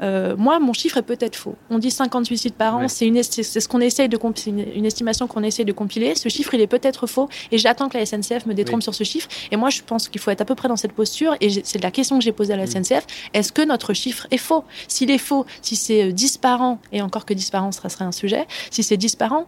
Moi, 0.00 0.58
mon 0.60 0.72
chiffre 0.72 0.98
est 0.98 1.02
peut-être 1.02 1.36
faux. 1.36 1.56
On 1.70 1.78
dit 1.78 1.90
50 1.90 2.26
suicides 2.26 2.54
par 2.54 2.76
an, 2.76 2.88
c'est 2.88 3.08
ce 3.08 3.68
qu'on 3.68 3.80
est 3.80 3.87
essaye 3.88 4.08
de 4.08 4.18
une, 4.46 4.64
une 4.74 4.86
estimation 4.86 5.26
qu'on 5.26 5.42
essaie 5.42 5.64
de 5.64 5.72
compiler. 5.72 6.14
Ce 6.14 6.28
chiffre, 6.28 6.54
il 6.54 6.60
est 6.60 6.66
peut-être 6.66 7.06
faux 7.06 7.28
et 7.50 7.58
j'attends 7.58 7.88
que 7.88 7.98
la 7.98 8.06
SNCF 8.06 8.46
me 8.46 8.54
détrompe 8.54 8.82
sur 8.82 8.94
ce 8.94 9.04
chiffre. 9.04 9.28
Et 9.50 9.56
moi, 9.56 9.70
je 9.70 9.82
pense 9.82 10.08
qu'il 10.08 10.20
faut 10.20 10.30
être 10.30 10.40
à 10.40 10.44
peu 10.44 10.54
près 10.54 10.68
dans 10.68 10.76
cette 10.76 10.92
posture. 10.92 11.34
Et 11.40 11.48
c'est 11.64 11.82
la 11.82 11.90
question 11.90 12.18
que 12.18 12.24
j'ai 12.24 12.32
posée 12.32 12.52
à 12.52 12.56
la 12.56 12.64
mm. 12.64 12.84
SNCF. 12.84 13.06
Est-ce 13.34 13.52
que 13.52 13.62
notre 13.62 13.92
chiffre 13.94 14.26
est 14.30 14.38
faux? 14.38 14.64
S'il 14.86 15.10
est 15.10 15.18
faux, 15.18 15.46
si 15.62 15.76
c'est 15.76 16.04
euh, 16.04 16.12
disparant, 16.12 16.78
et 16.92 17.02
encore 17.02 17.24
que 17.24 17.34
disparant, 17.34 17.72
ce 17.72 17.88
serait 17.88 18.04
un 18.04 18.12
sujet, 18.12 18.46
si 18.70 18.82
c'est 18.82 18.96
disparant, 18.96 19.46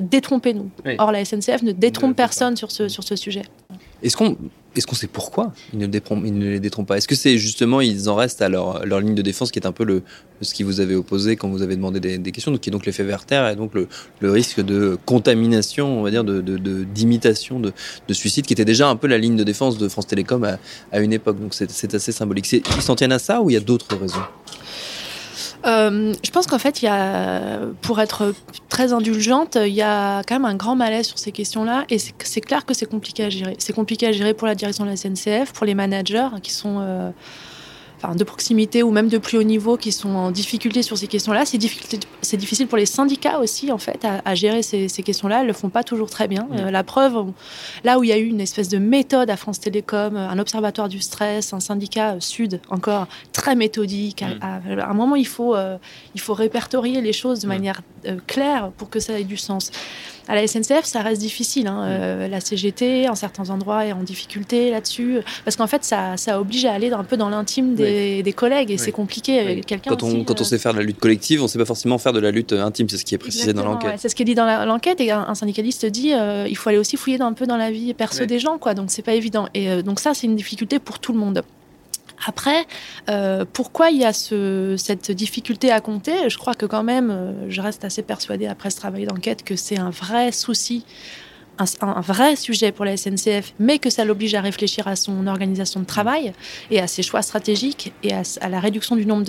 détrompez-nous. 0.00 0.70
Or, 0.98 1.12
la 1.12 1.24
SNCF 1.24 1.62
ne 1.62 1.72
détrompe 1.72 2.16
personne 2.16 2.56
sur 2.56 2.70
ce, 2.70 2.88
sur 2.88 3.02
ce 3.02 3.16
sujet. 3.16 3.42
Est-ce 4.02 4.16
qu'on 4.16 4.36
est-ce 4.76 4.86
qu'on 4.86 4.94
sait 4.94 5.06
pourquoi 5.06 5.52
ils 5.72 5.78
ne, 5.78 5.86
les 6.44 6.60
détrompent 6.60 6.86
pas? 6.86 6.96
Est-ce 6.96 7.08
que 7.08 7.14
c'est 7.14 7.38
justement 7.38 7.80
ils 7.80 8.08
en 8.08 8.14
restent 8.14 8.42
à 8.42 8.48
leur, 8.48 8.84
ligne 9.00 9.14
de 9.14 9.22
défense 9.22 9.50
qui 9.50 9.58
est 9.58 9.66
un 9.66 9.72
peu 9.72 9.84
le, 9.84 10.02
ce 10.42 10.54
qui 10.54 10.62
vous 10.62 10.80
avez 10.80 10.94
opposé 10.94 11.36
quand 11.36 11.48
vous 11.48 11.62
avez 11.62 11.76
demandé 11.76 12.00
des, 12.00 12.32
questions, 12.32 12.52
donc 12.52 12.60
qui 12.60 12.70
est 12.70 12.72
donc 12.72 12.86
l'effet 12.86 13.02
Werther 13.02 13.50
et 13.52 13.56
donc 13.56 13.72
le, 13.74 13.88
risque 14.30 14.60
de 14.60 14.96
contamination, 15.06 15.98
on 15.98 16.02
va 16.02 16.10
dire, 16.10 16.24
d'imitation, 16.24 17.58
de, 17.58 17.72
de, 18.06 18.14
suicide, 18.14 18.46
qui 18.46 18.52
était 18.52 18.64
déjà 18.64 18.88
un 18.88 18.96
peu 18.96 19.06
la 19.06 19.18
ligne 19.18 19.36
de 19.36 19.44
défense 19.44 19.78
de 19.78 19.88
France 19.88 20.06
Télécom 20.06 20.44
à, 20.44 20.58
à 20.92 21.00
une 21.00 21.12
époque. 21.12 21.40
Donc 21.40 21.54
c'est, 21.54 21.94
assez 21.94 22.12
symbolique. 22.12 22.50
Ils 22.52 22.82
s'en 22.82 22.94
tiennent 22.94 23.12
à 23.12 23.18
ça 23.18 23.42
ou 23.42 23.50
il 23.50 23.54
y 23.54 23.56
a 23.56 23.60
d'autres 23.60 23.96
raisons? 23.96 24.22
Euh, 25.66 26.14
je 26.24 26.30
pense 26.30 26.46
qu'en 26.46 26.58
fait, 26.58 26.82
il 26.82 26.86
y 26.86 26.88
a, 26.88 27.58
pour 27.82 28.00
être 28.00 28.34
très 28.68 28.92
indulgente, 28.92 29.56
il 29.60 29.72
y 29.72 29.82
a 29.82 30.22
quand 30.22 30.34
même 30.34 30.44
un 30.44 30.54
grand 30.54 30.76
malaise 30.76 31.06
sur 31.06 31.18
ces 31.18 31.32
questions-là. 31.32 31.84
Et 31.90 31.98
c'est 31.98 32.40
clair 32.40 32.64
que 32.64 32.74
c'est 32.74 32.86
compliqué 32.86 33.24
à 33.24 33.30
gérer. 33.30 33.56
C'est 33.58 33.72
compliqué 33.72 34.06
à 34.06 34.12
gérer 34.12 34.34
pour 34.34 34.46
la 34.46 34.54
direction 34.54 34.84
de 34.84 34.90
la 34.90 34.96
SNCF, 34.96 35.52
pour 35.52 35.66
les 35.66 35.74
managers 35.74 36.28
qui 36.42 36.52
sont. 36.52 36.78
Euh, 36.80 37.10
de 38.14 38.24
proximité 38.24 38.82
ou 38.82 38.90
même 38.90 39.08
de 39.08 39.18
plus 39.18 39.38
haut 39.38 39.42
niveau 39.42 39.76
qui 39.76 39.92
sont 39.92 40.10
en 40.10 40.30
difficulté 40.30 40.82
sur 40.82 40.96
ces 40.96 41.06
questions-là. 41.06 41.44
C'est 41.44 41.58
difficile, 41.58 42.00
c'est 42.22 42.36
difficile 42.36 42.66
pour 42.66 42.78
les 42.78 42.86
syndicats 42.86 43.38
aussi, 43.38 43.70
en 43.70 43.78
fait, 43.78 44.06
à, 44.24 44.34
gérer 44.34 44.62
ces, 44.62 44.88
questions-là. 44.88 45.42
Ils 45.42 45.46
le 45.46 45.52
font 45.52 45.68
pas 45.68 45.84
toujours 45.84 46.10
très 46.10 46.28
bien. 46.28 46.48
Euh, 46.52 46.70
la 46.70 46.84
preuve, 46.84 47.26
là 47.84 47.98
où 47.98 48.04
il 48.04 48.10
y 48.10 48.12
a 48.12 48.18
eu 48.18 48.26
une 48.26 48.40
espèce 48.40 48.68
de 48.68 48.78
méthode 48.78 49.30
à 49.30 49.36
France 49.36 49.60
Télécom, 49.60 50.16
un 50.16 50.38
observatoire 50.38 50.88
du 50.88 51.00
stress, 51.00 51.52
un 51.52 51.60
syndicat 51.60 52.16
sud 52.20 52.60
encore 52.68 53.06
très 53.32 53.54
méthodique. 53.54 54.22
À, 54.40 54.60
un 54.88 54.94
moment, 54.94 55.16
il 55.16 55.26
faut, 55.26 55.54
euh, 55.54 55.76
il 56.14 56.20
faut 56.20 56.34
répertorier 56.34 57.00
les 57.00 57.12
choses 57.12 57.40
de 57.40 57.48
manière 57.48 57.82
euh, 58.06 58.16
claire 58.26 58.70
pour 58.76 58.90
que 58.90 59.00
ça 59.00 59.18
ait 59.18 59.24
du 59.24 59.36
sens. 59.36 59.70
À 60.28 60.34
la 60.34 60.46
SNCF, 60.46 60.84
ça 60.84 61.02
reste 61.02 61.20
difficile. 61.20 61.66
Hein. 61.66 61.82
Euh, 61.84 62.28
la 62.28 62.40
CGT, 62.40 63.08
en 63.08 63.16
certains 63.16 63.50
endroits, 63.50 63.84
est 63.86 63.92
en 63.92 64.02
difficulté 64.02 64.70
là-dessus. 64.70 65.18
Parce 65.44 65.56
qu'en 65.56 65.66
fait, 65.66 65.84
ça, 65.84 66.16
ça, 66.16 66.40
oblige 66.40 66.64
à 66.66 66.72
aller 66.72 66.92
un 66.92 67.02
peu 67.02 67.16
dans 67.16 67.30
l'intime 67.30 67.74
des, 67.74 67.89
des, 68.22 68.32
collègues 68.32 68.70
et 68.70 68.78
c'est 68.78 68.92
compliqué. 68.92 69.60
Quelqu'un 69.66 69.90
quand 69.90 70.02
on, 70.02 70.24
quand 70.24 70.40
on 70.40 70.42
euh, 70.42 70.46
sait 70.46 70.58
faire 70.58 70.72
de 70.72 70.78
la 70.78 70.84
lutte 70.84 70.98
collective, 70.98 71.40
on 71.40 71.44
ne 71.44 71.48
sait 71.48 71.58
pas 71.58 71.64
forcément 71.64 71.98
faire 71.98 72.12
de 72.12 72.20
la 72.20 72.30
lutte 72.30 72.52
intime. 72.52 72.88
C'est 72.88 72.96
ce 72.96 73.04
qui 73.04 73.14
est 73.14 73.18
précisé 73.18 73.52
dans 73.52 73.64
l'enquête. 73.64 73.94
c'est 73.98 74.08
ce 74.08 74.14
qui 74.14 74.22
est 74.22 74.26
dit 74.26 74.34
dans 74.34 74.64
l'enquête. 74.64 75.00
Et 75.00 75.10
un, 75.10 75.34
syndicaliste 75.34 75.86
dit 75.86 76.12
euh, 76.12 76.46
il 76.48 76.56
faut 76.56 76.68
aller 76.68 76.78
aussi 76.78 76.96
fouiller 76.96 77.20
un 77.20 77.32
peu 77.32 77.46
dans 77.46 77.56
la 77.56 77.70
vie 77.70 77.94
perso 77.94 78.24
des 78.26 78.38
gens. 78.38 78.58
Quoi. 78.58 78.74
Donc, 78.74 78.90
c'est 78.90 79.02
pas 79.02 79.14
évident. 79.14 79.48
Et 79.54 79.82
donc, 79.82 80.00
ça, 80.00 80.14
c'est 80.14 80.26
une 80.26 80.36
difficulté 80.36 80.78
pour 80.78 80.98
tout 80.98 81.12
le 81.12 81.18
monde. 81.18 81.42
Après, 82.26 82.66
euh, 83.08 83.44
pourquoi 83.50 83.90
il 83.90 83.98
y 83.98 84.04
a 84.04 84.12
ce, 84.12 84.74
cette 84.76 85.10
difficulté 85.10 85.70
à 85.70 85.80
compter? 85.80 86.28
Je 86.28 86.38
crois 86.38 86.54
que 86.54 86.66
quand 86.66 86.82
même, 86.82 87.10
euh, 87.10 87.32
je 87.48 87.60
reste 87.60 87.84
assez 87.84 88.02
persuadée 88.02 88.46
après 88.46 88.70
ce 88.70 88.76
travail 88.76 89.06
d'enquête 89.06 89.42
que 89.42 89.56
c'est 89.56 89.78
un 89.78 89.90
vrai 89.90 90.32
souci 90.32 90.84
un, 91.80 92.00
vrai 92.00 92.36
sujet 92.36 92.72
pour 92.72 92.84
la 92.84 92.96
SNCF, 92.96 93.52
mais 93.58 93.78
que 93.78 93.90
ça 93.90 94.04
l'oblige 94.04 94.34
à 94.34 94.40
réfléchir 94.40 94.88
à 94.88 94.96
son 94.96 95.26
organisation 95.26 95.80
de 95.80 95.86
travail 95.86 96.32
et 96.70 96.80
à 96.80 96.86
ses 96.86 97.02
choix 97.02 97.22
stratégiques 97.22 97.92
et 98.02 98.12
à, 98.12 98.48
la 98.48 98.60
réduction 98.60 98.96
du 98.96 99.06
nombre 99.06 99.24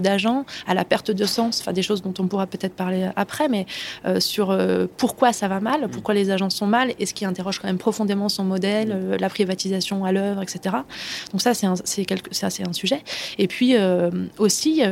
d'agents, 0.00 0.44
à 0.66 0.74
la 0.74 0.84
perte 0.84 1.10
de 1.10 1.24
sens, 1.24 1.60
enfin 1.60 1.72
des 1.72 1.82
choses 1.82 2.02
dont 2.02 2.14
on 2.18 2.26
pourra 2.26 2.46
peut-être 2.46 2.74
parler 2.74 3.08
après, 3.16 3.48
mais 3.48 3.66
euh, 4.06 4.20
sur 4.20 4.50
euh, 4.50 4.86
pourquoi 4.96 5.32
ça 5.32 5.48
va 5.48 5.60
mal, 5.60 5.88
pourquoi 5.88 6.14
les 6.14 6.30
agents 6.30 6.50
sont 6.50 6.66
mal, 6.66 6.92
et 6.98 7.06
ce 7.06 7.14
qui 7.14 7.24
interroge 7.24 7.58
quand 7.58 7.68
même 7.68 7.78
profondément 7.78 8.28
son 8.28 8.44
modèle, 8.44 8.92
euh, 8.92 9.18
la 9.18 9.28
privatisation 9.28 10.04
à 10.04 10.12
l'œuvre, 10.12 10.42
etc. 10.42 10.76
Donc 11.32 11.40
ça, 11.40 11.54
c'est 11.54 11.66
un, 11.66 11.74
un, 11.74 12.72
sujet. 12.72 13.02
Et 13.38 13.48
puis 13.48 13.74
aussi, 14.38 14.82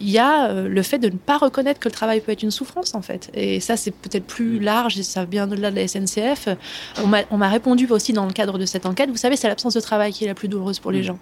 il 0.00 0.10
y 0.10 0.18
a 0.18 0.52
le 0.52 0.82
fait 0.82 0.98
de 0.98 1.08
ne 1.08 1.16
pas 1.16 1.38
reconnaître 1.38 1.80
que 1.80 1.88
le 1.88 1.94
travail 1.94 2.20
peut 2.20 2.32
être 2.32 2.42
une 2.42 2.50
souffrance, 2.50 2.94
en 2.94 3.02
fait. 3.02 3.30
Et 3.34 3.60
ça, 3.60 3.76
c'est 3.76 3.90
peut-être 3.90 4.24
plus 4.24 4.58
large 4.58 4.98
et 4.98 5.02
ça 5.02 5.24
vient 5.24 5.46
de 5.46 5.56
de 5.70 5.76
la 5.76 5.88
SNCF, 5.88 6.48
on 7.30 7.36
m'a 7.36 7.48
répondu 7.48 7.86
aussi 7.90 8.12
dans 8.12 8.26
le 8.26 8.32
cadre 8.32 8.58
de 8.58 8.66
cette 8.66 8.86
enquête, 8.86 9.10
vous 9.10 9.16
savez, 9.16 9.36
c'est 9.36 9.48
l'absence 9.48 9.74
de 9.74 9.80
travail 9.80 10.12
qui 10.12 10.24
est 10.24 10.28
la 10.28 10.34
plus 10.34 10.48
douloureuse 10.48 10.78
pour 10.78 10.90
les 10.90 11.00
mm. 11.00 11.04
gens. 11.04 11.18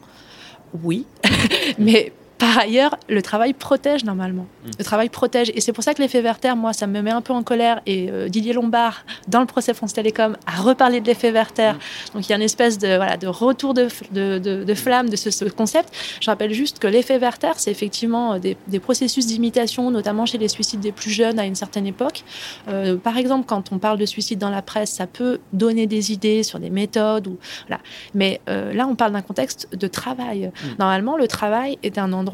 Oui, 0.82 1.06
mais 1.78 2.12
par 2.40 2.58
ailleurs, 2.58 2.96
le 3.08 3.20
travail 3.20 3.52
protège 3.52 4.02
normalement. 4.04 4.46
Mm. 4.64 4.70
Le 4.78 4.84
travail 4.84 5.08
protège. 5.10 5.52
Et 5.54 5.60
c'est 5.60 5.74
pour 5.74 5.84
ça 5.84 5.92
que 5.92 6.00
l'effet 6.00 6.22
Werther, 6.22 6.56
moi, 6.56 6.72
ça 6.72 6.86
me 6.86 7.02
met 7.02 7.10
un 7.10 7.20
peu 7.20 7.34
en 7.34 7.42
colère. 7.42 7.82
Et 7.84 8.10
euh, 8.10 8.30
Didier 8.30 8.54
Lombard, 8.54 9.04
dans 9.28 9.40
le 9.40 9.46
procès 9.46 9.74
France 9.74 9.92
Télécom, 9.92 10.36
a 10.46 10.62
reparlé 10.62 11.02
de 11.02 11.06
l'effet 11.06 11.30
Werther. 11.30 11.74
Mm. 11.74 12.14
Donc 12.14 12.26
il 12.26 12.30
y 12.30 12.32
a 12.32 12.36
une 12.36 12.42
espèce 12.42 12.78
de, 12.78 12.96
voilà, 12.96 13.18
de 13.18 13.26
retour 13.26 13.74
de, 13.74 13.88
de, 14.12 14.38
de, 14.38 14.74
flamme 14.74 15.10
de 15.10 15.16
ce, 15.16 15.44
concept. 15.50 15.92
Je 16.20 16.30
rappelle 16.30 16.54
juste 16.54 16.78
que 16.78 16.86
l'effet 16.86 17.18
Werther, 17.18 17.52
c'est 17.56 17.70
effectivement 17.70 18.32
euh, 18.34 18.38
des, 18.38 18.56
des 18.68 18.80
processus 18.80 19.26
d'imitation, 19.26 19.90
notamment 19.90 20.24
chez 20.24 20.38
les 20.38 20.48
suicides 20.48 20.80
des 20.80 20.92
plus 20.92 21.10
jeunes 21.10 21.38
à 21.38 21.44
une 21.44 21.54
certaine 21.54 21.86
époque. 21.86 22.24
Euh, 22.68 22.96
par 22.96 23.18
exemple, 23.18 23.44
quand 23.46 23.70
on 23.70 23.78
parle 23.78 23.98
de 23.98 24.06
suicide 24.06 24.38
dans 24.38 24.50
la 24.50 24.62
presse, 24.62 24.92
ça 24.92 25.06
peut 25.06 25.40
donner 25.52 25.86
des 25.86 26.10
idées 26.10 26.42
sur 26.42 26.58
des 26.58 26.70
méthodes. 26.70 27.26
Ou, 27.26 27.36
voilà. 27.68 27.82
Mais 28.14 28.40
là, 28.46 28.86
on 28.86 28.94
parle 28.94 29.12
d'un 29.12 29.20
contexte 29.20 29.68
de 29.76 29.86
travail. 29.88 30.46
Mm. 30.46 30.68
Normalement, 30.78 31.16
le 31.18 31.28
travail 31.28 31.78
est 31.82 31.98
un 31.98 32.12
endroit 32.14 32.29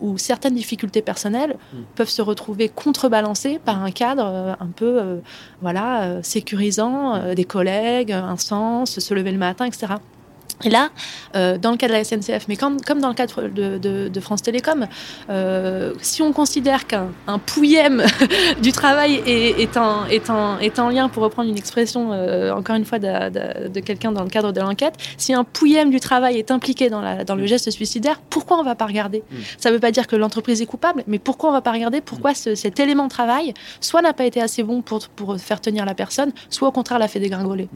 où 0.00 0.16
certaines 0.18 0.54
difficultés 0.54 1.02
personnelles 1.02 1.56
hmm. 1.72 1.78
peuvent 1.94 2.08
se 2.08 2.22
retrouver 2.22 2.68
contrebalancées 2.68 3.58
par 3.58 3.82
un 3.82 3.90
cadre 3.90 4.24
euh, 4.26 4.54
un 4.58 4.68
peu 4.68 4.98
euh, 4.98 5.16
voilà 5.60 6.02
euh, 6.02 6.22
sécurisant 6.22 7.34
des 7.34 7.44
collègues, 7.44 8.12
un 8.12 8.36
sens, 8.36 8.98
se 8.98 9.14
lever 9.14 9.32
le 9.32 9.38
matin, 9.38 9.66
etc. 9.66 9.94
Et 10.64 10.70
là, 10.70 10.90
euh, 11.36 11.58
dans 11.58 11.70
le 11.70 11.76
cas 11.76 11.88
de 11.88 11.92
la 11.92 12.04
SNCF, 12.04 12.46
mais 12.48 12.56
comme, 12.56 12.80
comme 12.82 13.00
dans 13.00 13.08
le 13.08 13.14
cadre 13.14 13.48
de, 13.48 13.78
de, 14.08 14.20
France 14.20 14.42
Télécom, 14.42 14.86
euh, 15.30 15.94
si 16.02 16.20
on 16.20 16.32
considère 16.32 16.86
qu'un 16.86 17.08
un 17.26 17.38
pouillème 17.38 18.04
du 18.62 18.72
travail 18.72 19.22
est, 19.26 19.60
est, 19.60 19.78
en, 19.78 20.88
lien, 20.90 21.08
pour 21.08 21.22
reprendre 21.22 21.48
une 21.48 21.56
expression, 21.56 22.12
euh, 22.12 22.52
encore 22.52 22.76
une 22.76 22.84
fois, 22.84 22.98
de, 22.98 23.68
de 23.68 23.80
quelqu'un 23.80 24.12
dans 24.12 24.22
le 24.22 24.28
cadre 24.28 24.52
de 24.52 24.60
l'enquête, 24.60 24.94
si 25.16 25.32
un 25.32 25.44
pouillème 25.44 25.90
du 25.90 26.00
travail 26.00 26.38
est 26.38 26.50
impliqué 26.50 26.90
dans, 26.90 27.00
la, 27.00 27.24
dans 27.24 27.36
le 27.36 27.46
geste 27.46 27.70
suicidaire, 27.70 28.20
pourquoi 28.28 28.58
on 28.58 28.62
ne 28.62 28.68
va 28.68 28.74
pas 28.74 28.86
regarder? 28.86 29.22
Mm. 29.30 29.36
Ça 29.58 29.70
ne 29.70 29.74
veut 29.74 29.80
pas 29.80 29.92
dire 29.92 30.06
que 30.06 30.16
l'entreprise 30.16 30.60
est 30.60 30.66
coupable, 30.66 31.04
mais 31.06 31.18
pourquoi 31.18 31.48
on 31.50 31.52
ne 31.52 31.56
va 31.56 31.62
pas 31.62 31.72
regarder? 31.72 32.00
Pourquoi 32.02 32.34
ce, 32.34 32.54
cet 32.54 32.80
élément 32.80 33.04
de 33.04 33.10
travail, 33.10 33.54
soit 33.80 34.02
n'a 34.02 34.12
pas 34.12 34.26
été 34.26 34.42
assez 34.42 34.62
bon 34.62 34.82
pour, 34.82 35.00
pour 35.08 35.38
faire 35.38 35.60
tenir 35.60 35.86
la 35.86 35.94
personne, 35.94 36.32
soit 36.50 36.68
au 36.68 36.72
contraire 36.72 36.98
l'a 36.98 37.08
fait 37.08 37.20
dégringoler? 37.20 37.68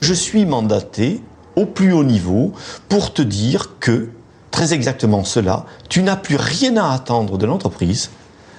Je 0.00 0.14
suis 0.14 0.46
mandaté 0.46 1.20
au 1.58 1.66
plus 1.66 1.92
haut 1.92 2.04
niveau 2.04 2.52
pour 2.88 3.12
te 3.12 3.20
dire 3.20 3.78
que, 3.80 4.10
très 4.52 4.72
exactement 4.72 5.24
cela, 5.24 5.66
tu 5.88 6.04
n'as 6.04 6.16
plus 6.16 6.36
rien 6.36 6.76
à 6.76 6.92
attendre 6.92 7.36
de 7.36 7.46
l'entreprise, 7.46 8.10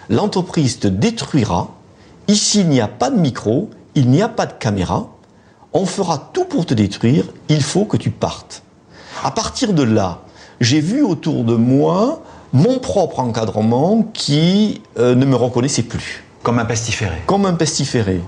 l'entreprise 0.10 0.79
te 0.79 0.88
détruira, 0.88 1.70
ici 2.27 2.60
il 2.60 2.68
n'y 2.68 2.82
a 2.82 2.89
pas 2.89 3.10
de 3.10 3.18
micro, 3.18 3.70
il 3.96 4.10
n'y 4.10 4.22
a 4.22 4.27
pas 4.27 4.46
de 4.46 4.53
caméra, 4.53 5.08
on 5.72 5.86
fera 5.86 6.29
tout 6.34 6.44
pour 6.44 6.65
te 6.65 6.74
détruire, 6.74 7.24
il 7.48 7.63
faut 7.63 7.86
que 7.86 7.96
tu 7.96 8.12
partes. 8.12 8.63
À 9.24 9.32
partir 9.32 9.72
de 9.74 9.84
là, 9.84 10.20
j'ai 10.60 10.82
vu 10.82 11.01
autour 11.01 11.46
de 11.46 11.56
moi 11.56 12.22
mon 12.51 12.79
propre 12.79 13.20
encadrement 13.20 14.03
qui 14.13 14.82
euh, 14.98 15.15
ne 15.15 15.24
me 15.25 15.36
reconnaissait 15.36 15.84
plus. 15.84 16.25
Comme 16.43 16.60
un 16.60 16.65
pestiféré. 16.65 17.17
Comme 17.25 17.46
un 17.46 17.53
pestiféré. 17.53 18.22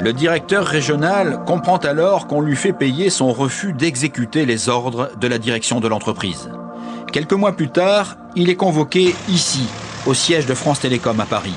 Le 0.00 0.12
directeur 0.12 0.64
régional 0.64 1.42
comprend 1.46 1.76
alors 1.76 2.26
qu'on 2.26 2.40
lui 2.40 2.56
fait 2.56 2.72
payer 2.72 3.10
son 3.10 3.32
refus 3.32 3.74
d'exécuter 3.74 4.46
les 4.46 4.68
ordres 4.70 5.10
de 5.20 5.28
la 5.28 5.38
direction 5.38 5.80
de 5.80 5.88
l'entreprise. 5.88 6.48
Quelques 7.12 7.34
mois 7.34 7.52
plus 7.52 7.68
tard, 7.68 8.16
il 8.34 8.48
est 8.48 8.56
convoqué 8.56 9.14
ici, 9.28 9.68
au 10.06 10.14
siège 10.14 10.46
de 10.46 10.54
France 10.54 10.80
Télécom 10.80 11.20
à 11.20 11.26
Paris. 11.26 11.54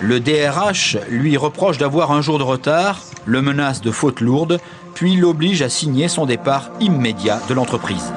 Le 0.00 0.20
DRH 0.20 0.98
lui 1.08 1.38
reproche 1.38 1.78
d'avoir 1.78 2.12
un 2.12 2.20
jour 2.20 2.38
de 2.38 2.44
retard, 2.44 3.00
le 3.24 3.40
menace 3.40 3.80
de 3.80 3.90
faute 3.90 4.20
lourde, 4.20 4.60
puis 4.94 5.16
l'oblige 5.16 5.62
à 5.62 5.70
signer 5.70 6.08
son 6.08 6.26
départ 6.26 6.70
immédiat 6.80 7.40
de 7.48 7.54
l'entreprise. 7.54 8.12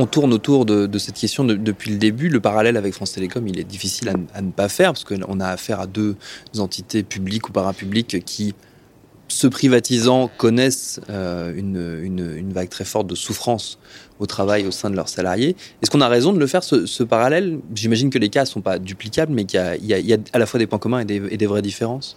On 0.00 0.06
tourne 0.06 0.32
autour 0.32 0.64
de, 0.64 0.98
cette 0.98 1.16
question 1.16 1.44
depuis 1.44 1.90
le 1.90 1.98
début. 1.98 2.30
Le 2.30 2.40
parallèle 2.40 2.78
avec 2.78 2.94
France 2.94 3.12
Télécom, 3.12 3.46
il 3.46 3.60
est 3.60 3.64
difficile 3.64 4.10
à, 4.32 4.40
ne 4.40 4.50
pas 4.50 4.70
faire 4.70 4.94
parce 4.94 5.04
qu'on 5.04 5.40
a 5.40 5.46
affaire 5.46 5.78
à 5.78 5.86
deux 5.86 6.16
entités 6.56 7.02
publiques 7.02 7.50
ou 7.50 7.52
parapubliques 7.52 8.24
qui, 8.24 8.54
se 9.28 9.46
privatisant, 9.46 10.30
connaissent 10.38 11.02
euh, 11.10 11.54
une, 11.54 12.50
vague 12.50 12.70
très 12.70 12.86
forte 12.86 13.08
de 13.08 13.14
souffrance 13.14 13.78
au 14.18 14.24
travail 14.24 14.66
au 14.66 14.70
sein 14.70 14.88
de 14.88 14.96
leurs 14.96 15.10
salariés. 15.10 15.54
Est-ce 15.82 15.90
qu'on 15.90 16.00
a 16.00 16.08
raison 16.08 16.32
de 16.32 16.38
le 16.38 16.46
faire, 16.46 16.64
ce, 16.64 17.02
parallèle? 17.02 17.58
J'imagine 17.74 18.08
que 18.08 18.18
les 18.18 18.30
cas 18.30 18.44
ne 18.44 18.48
sont 18.48 18.62
pas 18.62 18.78
duplicables, 18.78 19.34
mais 19.34 19.44
qu'il 19.44 19.60
y, 19.82 20.14
a 20.14 20.16
à 20.32 20.38
la 20.38 20.46
fois 20.46 20.56
des 20.56 20.66
points 20.66 20.78
communs 20.78 21.00
et 21.00 21.36
des 21.36 21.46
vraies 21.46 21.60
différences. 21.60 22.16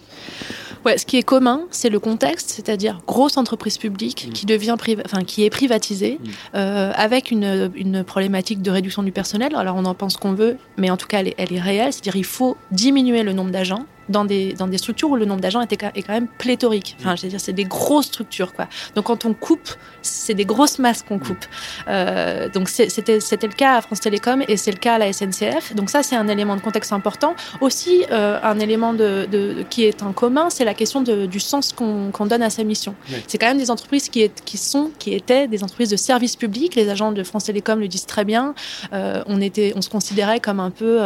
Ouais, 0.84 0.98
ce 0.98 1.06
qui 1.06 1.16
est 1.16 1.22
commun, 1.22 1.62
c'est 1.70 1.88
le 1.88 1.98
contexte, 1.98 2.50
c'est-à-dire 2.50 3.00
grosse 3.06 3.36
entreprise 3.36 3.78
publique 3.78 4.28
mm. 4.28 4.32
qui 4.32 4.46
devient, 4.46 4.76
enfin, 5.04 5.22
qui 5.24 5.44
est 5.44 5.50
privatisée, 5.50 6.18
mm. 6.22 6.28
euh, 6.56 6.92
avec 6.94 7.30
une, 7.30 7.70
une, 7.74 8.04
problématique 8.04 8.60
de 8.60 8.70
réduction 8.70 9.02
du 9.02 9.12
personnel. 9.12 9.54
Alors 9.56 9.76
on 9.76 9.84
en 9.84 9.94
pense 9.94 10.16
qu'on 10.16 10.32
veut, 10.32 10.58
mais 10.76 10.90
en 10.90 10.96
tout 10.96 11.06
cas 11.06 11.20
elle 11.20 11.28
est, 11.28 11.34
elle 11.38 11.52
est 11.52 11.60
réelle, 11.60 11.92
c'est-à-dire 11.92 12.16
il 12.16 12.24
faut 12.24 12.56
diminuer 12.70 13.22
le 13.22 13.32
nombre 13.32 13.50
d'agents 13.50 13.86
dans 14.08 14.24
des, 14.24 14.52
dans 14.52 14.66
des 14.66 14.78
structures 14.78 15.10
où 15.10 15.16
le 15.16 15.24
nombre 15.24 15.40
d'agents 15.40 15.60
est, 15.60 15.72
est, 15.72 16.02
quand 16.02 16.12
même 16.12 16.28
pléthorique. 16.28 16.96
Enfin, 17.00 17.16
je 17.16 17.22
veux 17.22 17.28
dire, 17.28 17.40
c'est 17.40 17.52
des 17.52 17.64
grosses 17.64 18.06
structures, 18.06 18.52
quoi. 18.52 18.68
Donc, 18.94 19.06
quand 19.06 19.24
on 19.24 19.34
coupe, 19.34 19.70
c'est 20.02 20.34
des 20.34 20.44
grosses 20.44 20.78
masses 20.78 21.02
qu'on 21.02 21.18
coupe. 21.18 21.44
Euh, 21.88 22.48
donc, 22.48 22.68
c'était 22.68 23.18
le 23.18 23.54
cas 23.54 23.76
à 23.76 23.80
France 23.80 24.00
Télécom 24.00 24.42
et 24.48 24.56
c'est 24.56 24.70
le 24.70 24.78
cas 24.78 24.94
à 24.94 24.98
la 24.98 25.12
SNCF. 25.12 25.74
Donc, 25.74 25.90
ça, 25.90 26.02
c'est 26.02 26.16
un 26.16 26.28
élément 26.28 26.56
de 26.56 26.60
contexte 26.60 26.92
important. 26.92 27.34
Aussi, 27.60 28.04
euh, 28.10 28.38
un 28.42 28.58
élément 28.58 28.92
de, 28.92 29.26
de, 29.30 29.64
qui 29.70 29.84
est 29.84 30.02
en 30.02 30.12
commun, 30.12 30.50
c'est 30.50 30.64
la 30.64 30.74
question 30.74 31.00
de, 31.02 31.26
du 31.26 31.40
sens 31.40 31.72
qu'on 31.72 32.26
donne 32.26 32.42
à 32.42 32.50
sa 32.50 32.64
mission. 32.64 32.94
C'est 33.26 33.38
quand 33.38 33.46
même 33.46 33.58
des 33.58 33.70
entreprises 33.70 34.08
qui, 34.08 34.22
est, 34.22 34.44
qui 34.44 34.58
sont, 34.58 34.90
qui 34.98 35.14
étaient 35.14 35.48
des 35.48 35.62
entreprises 35.62 35.90
de 35.90 35.96
service 35.96 36.36
public. 36.36 36.74
Les 36.74 36.88
agents 36.88 37.12
de 37.12 37.22
France 37.22 37.44
Télécom 37.44 37.80
le 37.80 37.88
disent 37.88 38.06
très 38.06 38.24
bien. 38.24 38.54
Euh, 38.92 39.22
on 39.26 39.40
était, 39.40 39.72
on 39.76 39.82
se 39.82 39.90
considérait 39.90 40.40
comme 40.40 40.60
un 40.60 40.70
peu, 40.70 41.00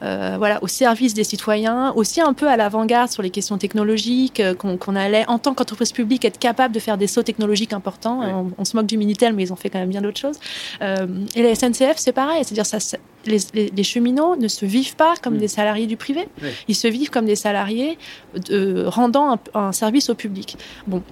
voilà, 0.00 0.58
au 0.62 0.68
service 0.68 1.14
des 1.14 1.24
citoyens, 1.24 1.92
aussi 1.96 2.20
un 2.20 2.32
peu 2.32 2.41
à 2.48 2.56
l'avant-garde 2.56 3.10
sur 3.10 3.22
les 3.22 3.30
questions 3.30 3.58
technologiques, 3.58 4.40
euh, 4.40 4.54
qu'on 4.54 4.96
allait, 4.96 5.24
en 5.28 5.38
tant 5.38 5.54
qu'entreprise 5.54 5.92
publique, 5.92 6.24
être 6.24 6.38
capable 6.38 6.74
de 6.74 6.80
faire 6.80 6.98
des 6.98 7.06
sauts 7.06 7.22
technologiques 7.22 7.72
importants. 7.72 8.46
On, 8.58 8.64
se 8.64 8.76
moque 8.76 8.86
du 8.86 8.96
Minitel, 8.96 9.34
mais 9.34 9.44
ils 9.44 9.52
ont 9.52 9.56
fait 9.56 9.70
quand 9.70 9.78
même 9.78 9.88
bien 9.88 10.02
d'autres 10.02 10.20
choses. 10.20 10.38
Euh, 10.80 11.06
et 11.34 11.42
la 11.42 11.54
SNCF, 11.54 11.96
c'est 11.96 12.12
pareil. 12.12 12.44
C'est-à-dire, 12.44 12.66
ça, 12.66 12.78
les, 13.26 13.82
cheminots 13.82 14.36
ne 14.36 14.48
se 14.48 14.64
vivent 14.64 14.96
pas 14.96 15.14
comme 15.22 15.38
des 15.38 15.48
salariés 15.48 15.86
du 15.86 15.96
privé. 15.96 16.28
Ils 16.68 16.74
se 16.74 16.88
vivent 16.88 17.10
comme 17.10 17.26
des 17.26 17.36
salariés 17.36 17.98
euh, 18.50 18.84
rendant 18.88 19.32
un, 19.32 19.38
un, 19.54 19.72
service 19.72 20.10
au 20.10 20.14
public. 20.14 20.56
Bon, 20.86 21.02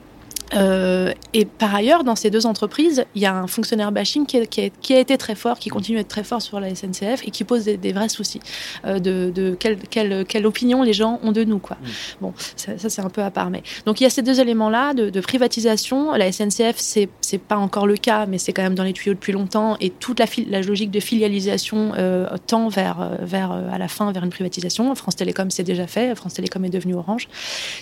euh, 0.54 1.12
et 1.32 1.44
par 1.44 1.74
ailleurs, 1.74 2.04
dans 2.04 2.16
ces 2.16 2.30
deux 2.30 2.46
entreprises, 2.46 3.04
il 3.14 3.22
y 3.22 3.26
a 3.26 3.34
un 3.34 3.46
fonctionnaire 3.46 3.92
bashing 3.92 4.26
qui, 4.26 4.46
qui, 4.48 4.94
a 4.94 4.98
été 4.98 5.16
très 5.16 5.34
fort, 5.34 5.58
qui 5.58 5.68
continue 5.68 5.98
à 5.98 6.00
être 6.00 6.08
très 6.08 6.24
fort 6.24 6.42
sur 6.42 6.60
la 6.60 6.74
SNCF 6.74 7.26
et 7.26 7.30
qui 7.30 7.44
pose 7.44 7.64
des, 7.64 7.92
vrais 7.92 8.08
soucis 8.08 8.40
euh, 8.84 8.98
de, 8.98 9.30
de 9.34 9.54
quelle, 9.54 9.78
quelle, 9.78 10.24
quelle, 10.26 10.46
opinion 10.46 10.82
les 10.82 10.92
gens 10.92 11.20
ont 11.22 11.32
de 11.32 11.44
nous. 11.44 11.58
Quoi. 11.58 11.76
Mm. 11.80 11.86
Bon, 12.20 12.34
ça, 12.56 12.72
c'est 12.76 13.02
un 13.02 13.10
peu 13.10 13.22
à 13.22 13.30
part. 13.30 13.50
Mais... 13.50 13.62
Donc 13.86 14.00
il 14.00 14.04
y 14.04 14.06
a 14.06 14.10
ces 14.10 14.22
deux 14.22 14.40
éléments-là 14.40 14.94
de, 14.94 15.10
de, 15.10 15.20
privatisation. 15.20 16.12
La 16.12 16.32
SNCF, 16.32 16.76
c'est, 16.78 17.08
pas 17.46 17.56
encore 17.56 17.86
le 17.86 17.96
cas, 17.96 18.26
mais 18.26 18.38
c'est 18.38 18.52
quand 18.52 18.62
même 18.62 18.74
dans 18.74 18.84
les 18.84 18.92
tuyaux 18.92 19.14
depuis 19.14 19.32
longtemps. 19.32 19.76
Et 19.80 19.90
toute 19.90 20.18
la, 20.18 20.26
la 20.48 20.62
logique 20.62 20.90
de 20.90 21.00
filialisation 21.00 21.92
euh, 21.96 22.28
tend 22.46 22.68
vers, 22.68 23.00
euh, 23.00 23.16
vers 23.22 23.52
à 23.52 23.78
la 23.78 23.88
fin 23.88 24.10
vers 24.12 24.24
une 24.24 24.30
privatisation. 24.30 24.94
France 24.94 25.16
Télécom, 25.16 25.50
c'est 25.50 25.62
déjà 25.62 25.86
fait. 25.86 26.14
France 26.14 26.34
Télécom 26.34 26.64
est 26.64 26.70
devenu 26.70 26.94
Orange. 26.94 27.28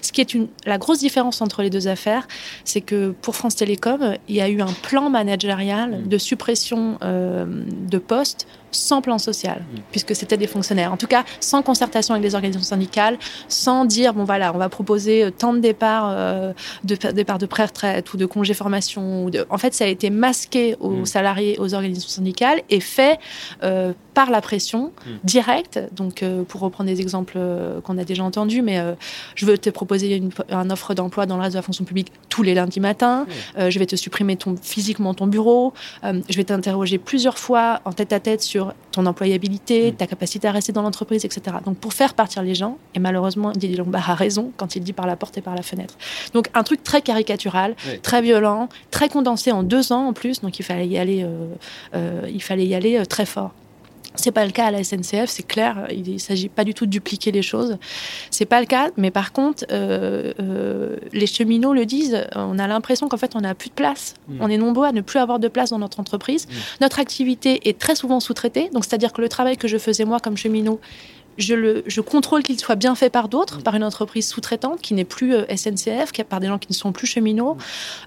Ce 0.03 0.13
qui 0.13 0.21
est 0.21 0.35
une, 0.35 0.49
la 0.67 0.79
grosse 0.79 0.99
différence 0.99 1.41
entre 1.41 1.63
les 1.63 1.71
deux 1.71 1.89
affaires, 1.89 2.27
c'est 2.65 2.81
que 2.81 3.11
pour 3.11 3.37
France 3.37 3.57
Télécom, 3.57 4.17
il 4.29 4.35
y 4.35 4.41
a 4.41 4.49
eu 4.49 4.61
un 4.61 4.73
plan 4.83 5.11
managérial 5.11 6.03
mm. 6.03 6.09
de 6.09 6.19
suppression 6.19 6.99
euh, 7.03 7.47
de 7.47 7.99
postes 7.99 8.47
sans 8.71 9.01
plan 9.01 9.19
social, 9.19 9.65
puisque 9.91 10.15
c'était 10.15 10.37
des 10.37 10.47
fonctionnaires. 10.47 10.93
En 10.93 10.97
tout 10.97 11.07
cas, 11.07 11.25
sans 11.41 11.63
concertation 11.63 12.15
avec 12.15 12.25
les 12.25 12.35
organisations 12.35 12.69
syndicales, 12.69 13.19
sans 13.49 13.85
dire, 13.85 14.15
bon 14.15 14.25
voilà, 14.25 14.53
on 14.55 14.59
va 14.59 14.69
proposer 14.69 15.25
euh, 15.25 15.31
tant 15.31 15.53
de 15.53 15.59
départs, 15.59 16.09
euh, 16.11 16.53
de 16.85 16.97
de 17.39 17.47
pré-retraite 17.47 18.13
ou 18.13 18.17
de 18.17 18.27
congé 18.27 18.55
formation. 18.55 19.25
Ou 19.25 19.31
de... 19.31 19.47
En 19.51 19.59
fait, 19.59 19.75
ça 19.75 19.85
a 19.85 19.87
été 19.87 20.11
masqué 20.11 20.77
aux 20.81 21.05
salariés, 21.05 21.57
aux 21.59 21.75
organisations 21.75 22.11
syndicales 22.11 22.63
et 22.71 22.81
fait 22.81 23.19
euh, 23.63 23.93
par 24.15 24.31
la 24.31 24.41
pression 24.41 24.93
directe. 25.23 25.79
Donc, 25.93 26.25
pour 26.49 26.61
reprendre 26.61 26.91
des 26.91 27.01
exemples 27.01 27.39
qu'on 27.85 27.99
a 27.99 28.05
déjà 28.05 28.25
entendus, 28.25 28.63
mais 28.63 28.83
je 29.37 29.47
veux 29.47 29.57
te 29.57 29.71
proposer 29.71 30.17
une, 30.17 30.33
offre 30.73 30.95
d'emploi 30.95 31.27
dans 31.27 31.37
le 31.37 31.43
reste 31.43 31.55
de 31.55 31.59
la 31.59 31.63
fonction 31.63 31.85
publique 31.85 32.11
tous 32.29 32.43
les 32.43 32.55
lundis 32.55 32.81
matins. 32.81 33.27
je 33.57 33.79
vais 33.79 33.87
te 33.87 33.95
supprimer 33.95 34.37
ton, 34.37 34.57
physiquement 34.61 35.15
ton 35.15 35.29
bureau. 35.29 35.73
je 36.03 36.37
vais 36.37 36.43
t'interroger 36.43 36.99
plusieurs 36.99 37.39
fois 37.39 37.81
en 37.85 37.93
tête 37.93 38.13
à 38.13 38.19
tête 38.19 38.43
sur 38.43 38.58
ton 38.93 39.07
employabilité, 39.07 39.93
mm. 39.93 39.95
ta 39.97 40.07
capacité 40.07 40.49
à 40.49 40.53
rester 40.53 40.73
dans 40.73 40.83
l'entreprise, 40.83 41.25
etc. 41.25 41.57
Donc 41.65 41.79
pour 41.79 41.93
faire 41.93 42.15
partir 42.15 42.43
les 42.43 42.55
gens, 42.55 42.79
et 42.95 42.99
malheureusement 42.99 43.53
Didier 43.53 43.77
Lombard 43.77 44.11
a 44.11 44.15
raison 44.15 44.53
quand 44.57 44.77
il 44.77 44.83
dit 44.83 44.93
par 44.93 45.07
la 45.07 45.17
porte 45.17 45.39
et 45.39 45.41
par 45.41 45.55
la 45.55 45.63
fenêtre. 45.63 45.95
Donc 46.35 46.49
un 46.55 46.63
truc 46.63 46.83
très 46.83 47.03
caricatural, 47.03 47.75
très 48.03 48.23
violent, 48.23 48.69
très 48.91 49.09
condensé 49.09 49.53
en 49.53 49.63
deux 49.63 49.93
ans 49.93 50.09
en 50.09 50.13
plus, 50.13 50.41
donc 50.41 50.59
il 50.59 50.63
fallait 50.63 50.87
y 50.87 50.99
aller, 50.99 51.25
euh, 51.25 51.47
euh, 51.95 52.29
il 52.33 52.43
fallait 52.43 52.67
y 52.67 52.75
aller 52.75 52.99
euh, 52.99 53.05
très 53.05 53.27
fort. 53.27 53.53
C'est 54.15 54.33
pas 54.33 54.45
le 54.45 54.51
cas 54.51 54.67
à 54.67 54.71
la 54.71 54.83
SNCF, 54.83 55.27
c'est 55.27 55.47
clair. 55.47 55.87
Il 55.91 56.15
ne 56.15 56.19
s'agit 56.19 56.49
pas 56.49 56.65
du 56.65 56.75
tout 56.75 56.87
de 56.87 56.91
dupliquer 56.91 57.31
les 57.31 57.43
choses. 57.43 57.77
C'est 58.31 58.47
pas 58.47 58.61
le 58.61 58.67
cas, 58.67 58.91
mais 58.97 59.11
par 59.11 59.33
contre, 59.33 59.65
euh, 59.71 60.33
euh, 60.41 60.97
les 61.13 61.27
cheminots 61.27 61.73
le 61.73 61.87
disent. 61.87 62.27
On 62.35 62.59
a 62.59 62.67
l'impression 62.67 63.09
qu'en 63.09 63.17
fait, 63.17 63.37
on 63.37 63.41
n'a 63.41 63.55
plus 63.55 63.69
de 63.69 63.75
place. 63.75 64.15
Mmh. 64.29 64.39
On 64.41 64.49
est 64.49 64.57
nombreux 64.57 64.87
à 64.87 64.93
ne 64.93 65.03
plus 65.03 65.19
avoir 65.19 65.39
de 65.39 65.49
place 65.49 65.71
dans 65.71 65.79
notre 65.79 66.01
entreprise. 66.01 66.47
Mmh. 66.47 66.53
Notre 66.81 66.99
activité 66.99 67.69
est 67.69 67.79
très 67.79 67.95
souvent 67.95 68.19
sous-traitée. 68.19 68.71
Donc, 68.73 68.85
c'est-à-dire 68.85 69.13
que 69.13 69.21
le 69.21 69.29
travail 69.29 69.57
que 69.57 69.69
je 69.69 69.79
faisais 69.79 70.05
moi 70.05 70.19
comme 70.21 70.37
cheminot 70.37 70.81
je, 71.39 71.55
le, 71.55 71.85
je 71.87 72.01
contrôle 72.01 72.43
qu'il 72.43 72.59
soit 72.59 72.75
bien 72.75 72.95
fait 72.95 73.11
par 73.11 73.29
d'autres, 73.29 73.63
par 73.63 73.75
une 73.75 73.85
entreprise 73.85 74.29
sous-traitante 74.29 74.81
qui 74.83 74.93
n'est 74.95 75.05
plus 75.05 75.35
euh, 75.35 75.45
SNCF, 75.55 76.13
qui, 76.13 76.23
par 76.25 76.41
des 76.41 76.49
gens 76.49 76.59
qui 76.59 76.69
ne 76.71 76.75
sont 76.75 76.93
plus 76.93 77.07
cheminots. 77.07 77.57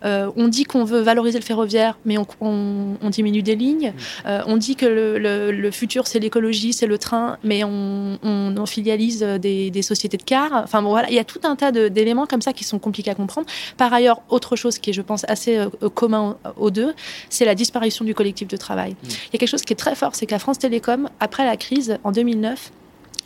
Euh, 0.06 0.30
on 0.36 0.48
dit 0.48 0.66
qu'on 0.66 0.84
veut 0.84 1.00
valoriser 1.00 1.40
le 1.40 1.46
ferroviaire, 1.46 1.98
mais 2.06 2.18
on, 2.18 2.28
on, 2.42 3.10
diminue 3.10 3.42
des 3.42 3.56
lignes. 3.56 3.94
Euh, 4.26 4.42
on 4.46 4.58
dit 4.58 4.76
que 4.76 4.86
le, 4.86 5.52
le, 5.52 5.72
futur, 5.72 6.08
c'est 6.08 6.20
l'écologie, 6.20 6.74
c'est 6.74 6.88
le 6.88 6.98
train, 6.98 7.38
mais 7.44 7.64
on, 7.64 8.20
on 8.24 8.66
filialise 8.66 9.22
des, 9.22 9.72
des, 9.72 9.82
sociétés 9.82 10.18
de 10.18 10.24
cars. 10.24 10.52
Enfin 10.64 10.82
bon, 10.82 10.90
voilà, 10.90 11.10
il 11.10 11.16
y 11.16 11.20
a 11.20 11.24
tout 11.24 11.40
un 11.44 11.56
tas 11.56 11.72
d'éléments 11.72 12.26
comme 12.26 12.42
ça 12.42 12.54
qui 12.54 12.64
sont 12.64 12.80
compliqués 12.80 13.12
à 13.12 13.16
comprendre. 13.16 13.48
Par 13.78 13.94
ailleurs, 13.94 14.22
autre 14.30 14.56
chose 14.56 14.78
qui 14.78 14.92
est, 14.92 14.94
je 14.94 15.02
pense, 15.02 15.24
assez 15.28 15.66
commun 15.94 16.38
aux 16.58 16.72
deux, 16.72 16.94
c'est 17.30 17.46
la 17.46 17.56
disparition 17.56 18.06
du 18.06 18.14
collectif 18.14 18.48
de 18.48 18.58
travail. 18.58 18.96
Il 19.04 19.34
y 19.34 19.36
a 19.36 19.40
quelque 19.40 19.50
chose 19.50 19.64
qui 19.64 19.74
est 19.74 19.78
très 19.78 19.96
fort, 19.96 20.16
c'est 20.16 20.26
qu'à 20.26 20.40
France 20.40 20.60
Télécom, 20.60 21.10
après 21.20 21.46
la 21.46 21.58
crise, 21.58 21.98
en 22.04 22.12
2009, 22.12 22.72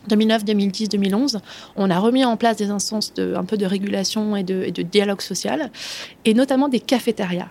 2009, 0.07 0.45
2010, 0.45 0.89
2011, 0.89 1.39
on 1.75 1.89
a 1.89 1.99
remis 1.99 2.25
en 2.25 2.37
place 2.37 2.57
des 2.57 2.69
instances 2.69 3.13
de, 3.13 3.35
un 3.35 3.43
peu 3.43 3.57
de 3.57 3.65
régulation 3.65 4.35
et 4.35 4.43
de, 4.43 4.63
et 4.63 4.71
de 4.71 4.81
dialogue 4.81 5.21
social, 5.21 5.71
et 6.25 6.33
notamment 6.33 6.69
des 6.69 6.79
cafétérias. 6.79 7.49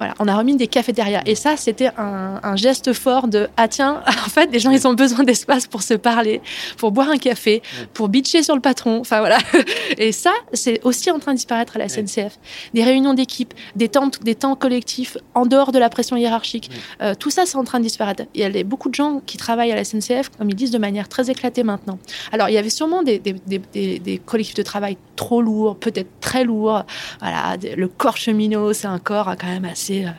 Voilà, 0.00 0.14
on 0.18 0.26
a 0.28 0.34
remis 0.34 0.56
des 0.56 0.66
cafétérias. 0.66 1.20
Et 1.26 1.34
ça, 1.34 1.58
c'était 1.58 1.90
un, 1.98 2.56
geste 2.56 2.94
fort 2.94 3.28
de 3.28 3.48
ah 3.58 3.68
tiens, 3.68 4.02
en 4.06 4.30
fait, 4.30 4.50
les 4.50 4.58
gens 4.58 4.70
ils 4.70 4.88
ont 4.88 4.94
besoin 4.94 5.24
d'espace 5.24 5.66
pour 5.66 5.82
se 5.82 5.92
parler, 5.92 6.40
pour 6.78 6.90
boire 6.90 7.10
un 7.10 7.18
café, 7.18 7.60
pour 7.92 8.08
bitcher 8.08 8.42
sur 8.42 8.54
le 8.54 8.62
patron. 8.62 9.00
Enfin 9.00 9.18
voilà. 9.20 9.36
Et 9.98 10.12
ça, 10.12 10.32
c'est 10.54 10.82
aussi 10.84 11.10
en 11.10 11.18
train 11.18 11.32
de 11.32 11.36
disparaître 11.36 11.76
à 11.76 11.78
la 11.78 11.90
SNCF. 11.90 12.38
Des 12.72 12.82
réunions 12.82 13.12
d'équipe, 13.12 13.52
des 13.76 13.90
temps, 13.90 14.10
des 14.22 14.34
temps 14.34 14.56
collectifs 14.56 15.18
en 15.34 15.44
dehors 15.44 15.70
de 15.70 15.78
la 15.78 15.90
pression 15.90 16.16
hiérarchique. 16.16 16.70
Euh, 17.02 17.14
tout 17.14 17.30
ça, 17.30 17.44
c'est 17.44 17.58
en 17.58 17.64
train 17.64 17.78
de 17.78 17.84
disparaître. 17.84 18.24
Il 18.32 18.40
y 18.40 18.44
a 18.44 18.64
beaucoup 18.64 18.88
de 18.88 18.94
gens 18.94 19.20
qui 19.26 19.36
travaillent 19.36 19.72
à 19.72 19.76
la 19.76 19.84
SNCF, 19.84 20.30
comme 20.38 20.48
ils 20.48 20.56
disent, 20.56 20.70
de 20.70 20.78
manière 20.78 21.10
très 21.10 21.28
éclatée 21.30 21.62
maintenant. 21.62 21.98
Alors, 22.32 22.48
il 22.48 22.54
y 22.54 22.58
avait 22.58 22.70
sûrement 22.70 23.02
des, 23.02 23.18
des 23.18 24.18
collectifs 24.24 24.56
de 24.56 24.62
travail 24.62 24.96
trop 25.16 25.42
lourds, 25.42 25.76
peut-être 25.76 26.08
très 26.22 26.44
lourds. 26.44 26.84
Voilà, 27.20 27.56
le 27.76 27.88
corps 27.88 28.16
cheminot, 28.16 28.72
c'est 28.72 28.86
un 28.86 28.98
corps 28.98 29.34
quand 29.38 29.48
même 29.48 29.66
assez 29.66 29.89
euh, 29.90 30.10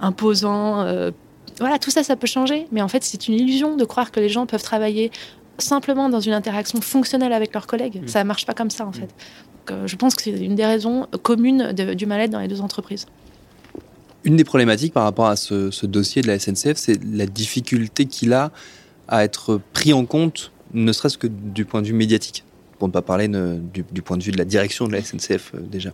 imposant. 0.00 0.82
Euh, 0.82 1.10
voilà, 1.58 1.78
tout 1.78 1.90
ça, 1.90 2.02
ça 2.02 2.16
peut 2.16 2.26
changer. 2.26 2.66
Mais 2.72 2.82
en 2.82 2.88
fait, 2.88 3.04
c'est 3.04 3.28
une 3.28 3.34
illusion 3.34 3.76
de 3.76 3.84
croire 3.84 4.10
que 4.10 4.20
les 4.20 4.28
gens 4.28 4.46
peuvent 4.46 4.62
travailler 4.62 5.10
simplement 5.58 6.08
dans 6.08 6.20
une 6.20 6.32
interaction 6.32 6.80
fonctionnelle 6.80 7.32
avec 7.32 7.52
leurs 7.52 7.66
collègues. 7.66 8.02
Mm. 8.02 8.08
Ça 8.08 8.22
ne 8.22 8.28
marche 8.28 8.46
pas 8.46 8.54
comme 8.54 8.70
ça, 8.70 8.86
en 8.86 8.90
mm. 8.90 8.94
fait. 8.94 9.14
Euh, 9.70 9.86
je 9.86 9.96
pense 9.96 10.14
que 10.14 10.22
c'est 10.22 10.30
une 10.30 10.54
des 10.54 10.64
raisons 10.64 11.06
communes 11.22 11.72
du 11.72 12.06
mal-être 12.06 12.30
dans 12.30 12.40
les 12.40 12.48
deux 12.48 12.60
entreprises. 12.60 13.06
Une 14.24 14.36
des 14.36 14.44
problématiques 14.44 14.92
par 14.92 15.04
rapport 15.04 15.26
à 15.26 15.36
ce, 15.36 15.86
dossier 15.86 16.22
de 16.22 16.26
la 16.26 16.38
SNCF, 16.38 16.76
c'est 16.76 16.98
la 17.04 17.26
difficulté 17.26 18.06
qu'il 18.06 18.32
a 18.32 18.50
à 19.06 19.24
être 19.24 19.60
pris 19.72 19.92
en 19.92 20.04
compte, 20.04 20.52
ne 20.74 20.92
serait-ce 20.92 21.16
que 21.16 21.26
du 21.26 21.64
point 21.64 21.82
de 21.82 21.86
vue 21.86 21.94
médiatique, 21.94 22.44
pour 22.78 22.88
ne 22.88 22.92
pas 22.92 23.00
parler 23.00 23.28
du, 23.28 23.84
du, 23.90 24.02
point 24.02 24.16
de 24.16 24.22
vue 24.22 24.32
de 24.32 24.36
la 24.36 24.44
direction 24.44 24.86
de 24.86 24.92
la 24.92 25.02
SNCF 25.02 25.54
déjà. 25.54 25.92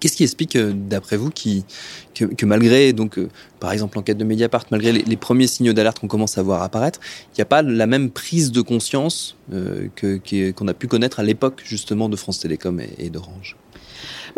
Qu'est-ce 0.00 0.16
qui 0.16 0.22
explique, 0.22 0.56
euh, 0.56 0.72
d'après 0.74 1.16
vous, 1.16 1.30
que, 1.30 2.46
malgré, 2.46 2.92
donc, 2.92 3.18
euh, 3.18 3.28
par 3.58 3.72
exemple, 3.72 3.96
l'enquête 3.96 4.18
de 4.18 4.24
Mediapart, 4.24 4.64
malgré 4.70 4.92
les, 4.92 5.16
premiers 5.16 5.48
signaux 5.48 5.72
d'alerte 5.72 5.98
qu'on 5.98 6.06
commence 6.06 6.38
à 6.38 6.42
voir 6.42 6.62
apparaître, 6.62 7.00
il 7.32 7.38
n'y 7.38 7.42
a 7.42 7.46
pas 7.46 7.62
la 7.62 7.86
même 7.86 8.10
prise 8.10 8.52
de 8.52 8.60
conscience 8.60 9.36
euh, 9.52 9.88
qu'on 9.98 10.68
a 10.68 10.74
pu 10.74 10.86
connaître 10.86 11.18
à 11.18 11.22
l'époque, 11.22 11.62
justement, 11.64 12.08
de 12.08 12.16
France 12.16 12.38
Télécom 12.38 12.80
et 12.98 13.10
d'Orange? 13.10 13.56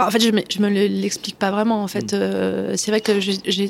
Bah, 0.01 0.07
en 0.07 0.11
fait, 0.11 0.21
je 0.21 0.31
me, 0.31 0.41
je 0.49 0.61
me 0.61 0.71
l'explique 0.71 1.37
pas 1.37 1.51
vraiment. 1.51 1.83
En 1.83 1.87
fait, 1.87 2.15
mm. 2.15 2.17
euh, 2.17 2.77
c'est 2.77 2.91
vrai 2.91 3.03
que 3.03 3.13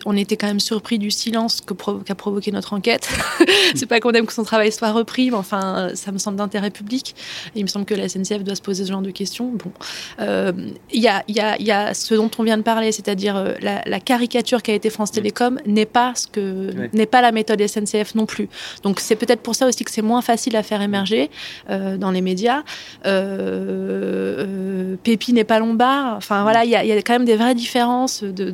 on 0.07 0.17
était 0.17 0.37
quand 0.37 0.47
même 0.47 0.61
surpris 0.61 0.99
du 1.01 1.11
silence 1.11 1.61
qu'a 1.61 2.15
provoqué 2.15 2.53
notre 2.53 2.73
enquête. 2.73 3.09
c'est 3.75 3.87
pas 3.87 3.99
qu'on 3.99 4.13
aime 4.13 4.27
que 4.27 4.33
son 4.33 4.45
travail 4.45 4.71
soit 4.71 4.93
repris, 4.93 5.31
mais 5.31 5.37
enfin, 5.37 5.91
ça 5.95 6.13
me 6.13 6.19
semble 6.19 6.37
d'intérêt 6.37 6.71
public. 6.71 7.17
il 7.57 7.65
me 7.65 7.69
semble 7.69 7.85
que 7.85 7.95
la 7.95 8.09
SNCF 8.09 8.45
doit 8.45 8.55
se 8.55 8.63
poser 8.63 8.85
ce 8.85 8.93
genre 8.93 9.03
de 9.03 9.11
questions. 9.11 9.51
Bon, 9.53 9.73
euh, 10.21 10.53
il 10.93 11.03
y, 11.03 11.09
a, 11.09 11.25
y, 11.27 11.41
a, 11.41 11.61
y, 11.61 11.73
a, 11.73 11.95
ce 11.95 12.15
dont 12.15 12.31
on 12.39 12.45
vient 12.45 12.59
de 12.59 12.63
parler, 12.63 12.93
c'est-à-dire 12.93 13.37
euh, 13.37 13.55
la, 13.61 13.83
la, 13.85 13.99
caricature 13.99 14.63
qui 14.63 14.71
a 14.71 14.75
été 14.75 14.89
France 14.89 15.11
mm. 15.11 15.15
Télécom 15.15 15.59
n'est 15.67 15.85
pas 15.85 16.13
ce 16.15 16.29
que 16.29 16.71
n'est 16.93 17.07
pas 17.07 17.23
la 17.23 17.33
méthode 17.33 17.61
SNCF 17.67 18.15
non 18.15 18.27
plus. 18.27 18.49
Donc 18.85 19.01
c'est 19.01 19.17
peut-être 19.17 19.41
pour 19.41 19.57
ça 19.57 19.67
aussi 19.67 19.85
que 19.85 19.91
c'est 19.91 20.03
moins 20.03 20.23
facile 20.23 20.55
à 20.55 20.63
faire 20.63 20.81
émerger 20.81 21.29
euh, 21.71 21.97
dans 21.97 22.13
les 22.13 22.21
médias. 22.21 22.63
Euh, 23.07 24.97
Pépi 25.03 25.33
n'est 25.33 25.45
pas 25.45 25.59
lombard. 25.59 26.20
Enfin 26.21 26.43
voilà, 26.43 26.65
il 26.65 26.71
y, 26.71 26.75
a 26.75 26.97
quand 27.03 27.15
même 27.15 27.25
des 27.25 27.37
vraies 27.37 27.55
différences 27.55 28.23
de, 28.23 28.53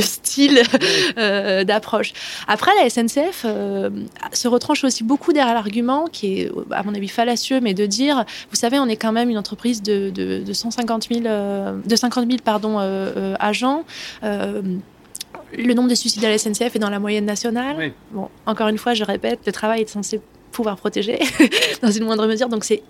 style, 0.00 0.62
euh, 1.18 1.62
d'approche. 1.62 2.12
Après, 2.48 2.72
la 2.82 2.90
SNCF 2.90 3.42
euh, 3.44 3.90
se 4.32 4.48
retranche 4.48 4.82
aussi 4.82 5.04
beaucoup 5.04 5.32
derrière 5.32 5.54
l'argument 5.54 6.06
qui 6.10 6.40
est, 6.40 6.50
à 6.72 6.82
mon 6.82 6.94
avis, 6.94 7.08
fallacieux, 7.08 7.60
mais 7.60 7.74
de 7.74 7.86
dire, 7.86 8.24
vous 8.50 8.56
savez, 8.56 8.78
on 8.80 8.86
est 8.86 8.96
quand 8.96 9.12
même 9.12 9.30
une 9.30 9.38
entreprise 9.38 9.82
de, 9.82 10.10
de 10.10 10.52
150 10.52 11.08
000, 11.12 11.20
de 11.22 11.96
50 11.96 12.26
000 12.26 12.38
pardon, 12.44 12.78
euh, 12.80 13.34
agents 13.38 13.84
le 15.52 15.74
nombre 15.74 15.88
de 15.88 15.94
suicides 15.94 16.24
à 16.24 16.28
la 16.28 16.38
SNCF 16.38 16.76
est 16.76 16.78
dans 16.78 16.90
la 16.90 17.00
moyenne 17.00 17.24
nationale. 17.24 17.92
Bon, 18.12 18.28
encore 18.46 18.68
une 18.68 18.78
fois, 18.78 18.94
je 18.94 19.04
répète, 19.04 19.40
le 19.46 19.52
travail 19.52 19.82
est 19.82 19.88
censé 19.88 20.20
pouvoir 20.52 20.76
protéger 20.76 21.18
dans 21.82 21.90
une 21.90 22.04
moindre 22.04 22.26
mesure, 22.26 22.48
donc 22.48 22.64
c'est 22.64 22.82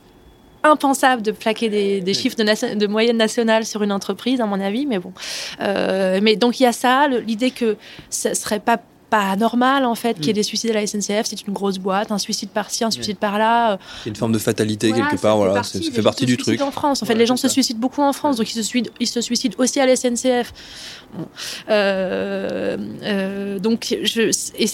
impensable 0.63 1.23
de 1.23 1.33
plaquer 1.33 1.69
des, 1.69 2.15
chiffres 2.15 2.37
de, 2.37 2.75
de, 2.75 2.87
moyenne 2.87 3.17
nationale 3.17 3.65
sur 3.65 3.83
une 3.83 3.93
entreprise, 3.93 4.41
à 4.41 4.47
mon 4.47 4.61
avis, 4.61 4.87
mais 4.87 4.99
bon. 4.99 5.13
Euh, 5.61 6.21
mais 6.23 6.37
donc 6.37 6.61
il 6.61 6.65
y 6.65 6.67
a 6.67 6.73
ça, 6.73 7.09
l'idée 7.09 7.51
que 7.51 7.77
ce 8.11 8.35
serait 8.35 8.61
pas 8.61 8.81
pas 9.11 9.37
normal 9.37 9.85
en 9.85 9.95
fait 9.95 10.15
qu'il 10.15 10.27
y 10.27 10.31
ait 10.31 10.33
mm. 10.33 10.37
des 10.37 10.43
suicides 10.43 10.71
à 10.71 10.75
la 10.75 10.87
SNCF. 10.87 11.25
C'est 11.25 11.47
une 11.47 11.53
grosse 11.53 11.79
boîte, 11.79 12.13
un 12.13 12.19
suicide 12.19 12.51
par-ci, 12.51 12.85
un 12.85 12.91
suicide 12.91 13.19
par-là. 13.19 13.79
C'est 14.05 14.11
une 14.11 14.17
forme 14.17 14.33
de 14.33 14.39
fatalité 14.39 14.93
quelque 14.93 15.21
part. 15.21 15.37
Voilà, 15.37 15.63
ça 15.63 15.79
fait 15.81 16.03
partie 16.03 16.27
du 16.27 16.37
truc. 16.37 16.61
En 16.61 16.71
France, 16.71 17.03
en 17.03 17.07
fait, 17.07 17.15
les 17.15 17.27
gens 17.27 17.37
se 17.37 17.49
suicident 17.49 17.81
beaucoup 17.81 18.03
en 18.03 18.13
France, 18.13 18.37
donc 18.37 18.51
ils 18.51 18.55
se 18.55 18.63
suicident, 18.63 18.91
ils 19.01 19.07
se 19.07 19.21
suicident 19.21 19.57
aussi 19.59 19.81
à 19.81 19.87
la 19.87 19.97
SNCF. 19.97 20.53
Euh, 21.69 22.77
euh, 23.03 23.59
donc, 23.59 23.97
je, 24.03 24.31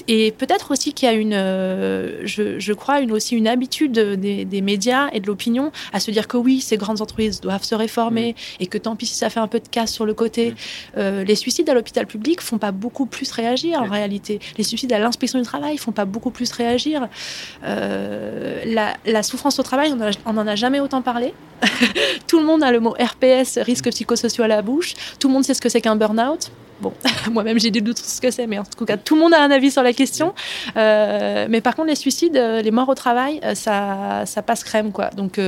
et, 0.09 0.33
peut-être 0.33 0.70
aussi 0.70 0.92
qu'il 0.92 1.09
y 1.09 1.11
a 1.11 1.14
une, 1.14 1.33
euh, 1.35 2.22
je, 2.25 2.59
je, 2.59 2.72
crois, 2.72 3.01
une, 3.01 3.12
aussi 3.12 3.37
une 3.37 3.49
habitude 3.49 3.92
des, 3.92 4.44
des 4.44 4.61
médias 4.61 5.09
et 5.12 5.20
de 5.20 5.27
l'opinion 5.27 5.72
à 5.92 6.01
se 6.01 6.11
dire 6.11 6.29
que 6.29 6.37
oui, 6.37 6.61
ces 6.61 6.77
grandes 6.77 7.01
entreprises 7.01 7.40
doivent 7.40 7.64
se 7.64 7.75
réformer 7.75 8.33
mm. 8.33 8.62
et 8.62 8.66
que 8.66 8.79
tant 8.79 8.96
pis 8.96 9.07
si 9.07 9.14
ça 9.14 9.31
fait 9.31 9.40
un 9.40 9.49
peu 9.49 9.61
de 9.61 9.68
casse 9.68 9.92
sur 9.92 10.07
le 10.07 10.14
côté. 10.14 10.55
Mm. 10.96 11.22
les 11.27 11.35
suicides 11.35 11.68
à 11.70 11.75
l'hôpital 11.75 12.07
public 12.07 12.40
font 12.40 12.59
pas 12.59 12.72
beaucoup 12.72 13.07
plus 13.07 13.31
réagir 13.33 13.81
en 13.81 13.88
réalité. 13.88 14.26
Les 14.57 14.65
suicides 14.65 14.93
à 14.93 14.99
l'inspection 14.99 15.39
du 15.39 15.45
travail 15.45 15.75
ne 15.75 15.79
font 15.79 15.93
pas 15.93 16.05
beaucoup 16.05 16.31
plus 16.31 16.51
réagir. 16.53 17.09
Euh, 17.65 18.62
la, 19.05 19.23
souffrance 19.23 19.59
au 19.59 19.62
travail, 19.62 19.95
on 20.25 20.33
n'en 20.33 20.47
a 20.47 20.55
jamais 20.55 20.81
autant 20.81 21.03
parlé. 21.03 21.35
Tout 22.27 22.39
le 22.39 22.45
monde 22.45 22.62
a 22.62 22.71
le 22.71 22.81
mot 22.81 22.95
RPS, 22.99 23.59
risque 23.59 23.91
psychosocial 23.91 24.51
à 24.51 24.57
la 24.57 24.62
bouche. 24.62 24.95
Tout 25.19 25.29
le 25.29 25.35
monde 25.35 25.45
sait 25.45 25.55
ce 25.55 25.61
que 25.61 25.69
c'est 25.69 25.81
qu'un 25.81 25.97
burn-out. 25.97 26.51
Bon, 26.81 26.93
moi-même 27.31 27.59
j'ai 27.59 27.71
des 27.71 27.81
doutes 27.81 27.99
sur 27.99 28.07
ce 28.07 28.21
que 28.21 28.31
c'est, 28.31 28.47
mais 28.47 28.59
en 28.59 28.65
tout 28.65 28.85
cas, 28.85 28.99
tout 28.99 29.15
le 29.15 29.21
monde 29.23 29.33
a 29.33 29.43
un 29.43 29.51
avis 29.51 29.71
sur 29.71 29.83
la 29.83 29.93
question. 29.93 30.35
Euh, 30.77 31.47
mais 31.49 31.61
par 31.61 31.75
contre, 31.75 31.89
les 31.89 31.95
suicides, 31.95 32.37
euh, 32.37 32.61
les 32.61 32.71
morts 32.71 32.89
au 32.89 32.95
travail, 32.95 33.41
ça, 33.55 34.25
ça 34.27 34.43
passe 34.43 34.62
crème, 34.62 34.93
quoi. 34.93 35.11
Donc, 35.11 35.41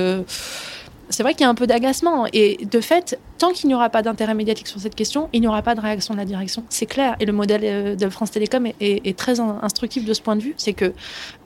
c'est 1.11 1.23
vrai 1.23 1.33
qu'il 1.33 1.43
y 1.43 1.45
a 1.45 1.49
un 1.49 1.55
peu 1.55 1.67
d'agacement. 1.67 2.27
Et 2.33 2.65
de 2.65 2.81
fait, 2.81 3.19
tant 3.39 3.53
qu'il 3.53 3.69
n'y 3.69 3.75
aura 3.75 3.89
pas 3.89 4.03
d'intérêt 4.03 4.35
médiatique 4.35 4.69
sur 4.69 4.81
cette 4.81 4.95
question, 4.95 5.29
il 5.33 5.41
n'y 5.41 5.49
aura 5.49 5.63
pas 5.63 5.75
de 5.75 5.81
réaction 5.81 6.15
de 6.15 6.19
la 6.19 6.25
direction. 6.25 6.65
C'est 6.69 6.87
clair. 6.87 7.17
Et 7.21 7.27
le 7.27 7.33
modèle 7.33 7.61
euh, 7.65 7.97
de 7.97 8.09
France 8.09 8.31
Télécom 8.31 8.67
est, 8.81 9.17
très 9.17 9.41
instructif 9.41 10.05
de 10.05 10.15
ce 10.15 10.21
point 10.21 10.37
de 10.37 10.43
vue. 10.43 10.55
C'est 10.57 10.73
que 10.73 10.93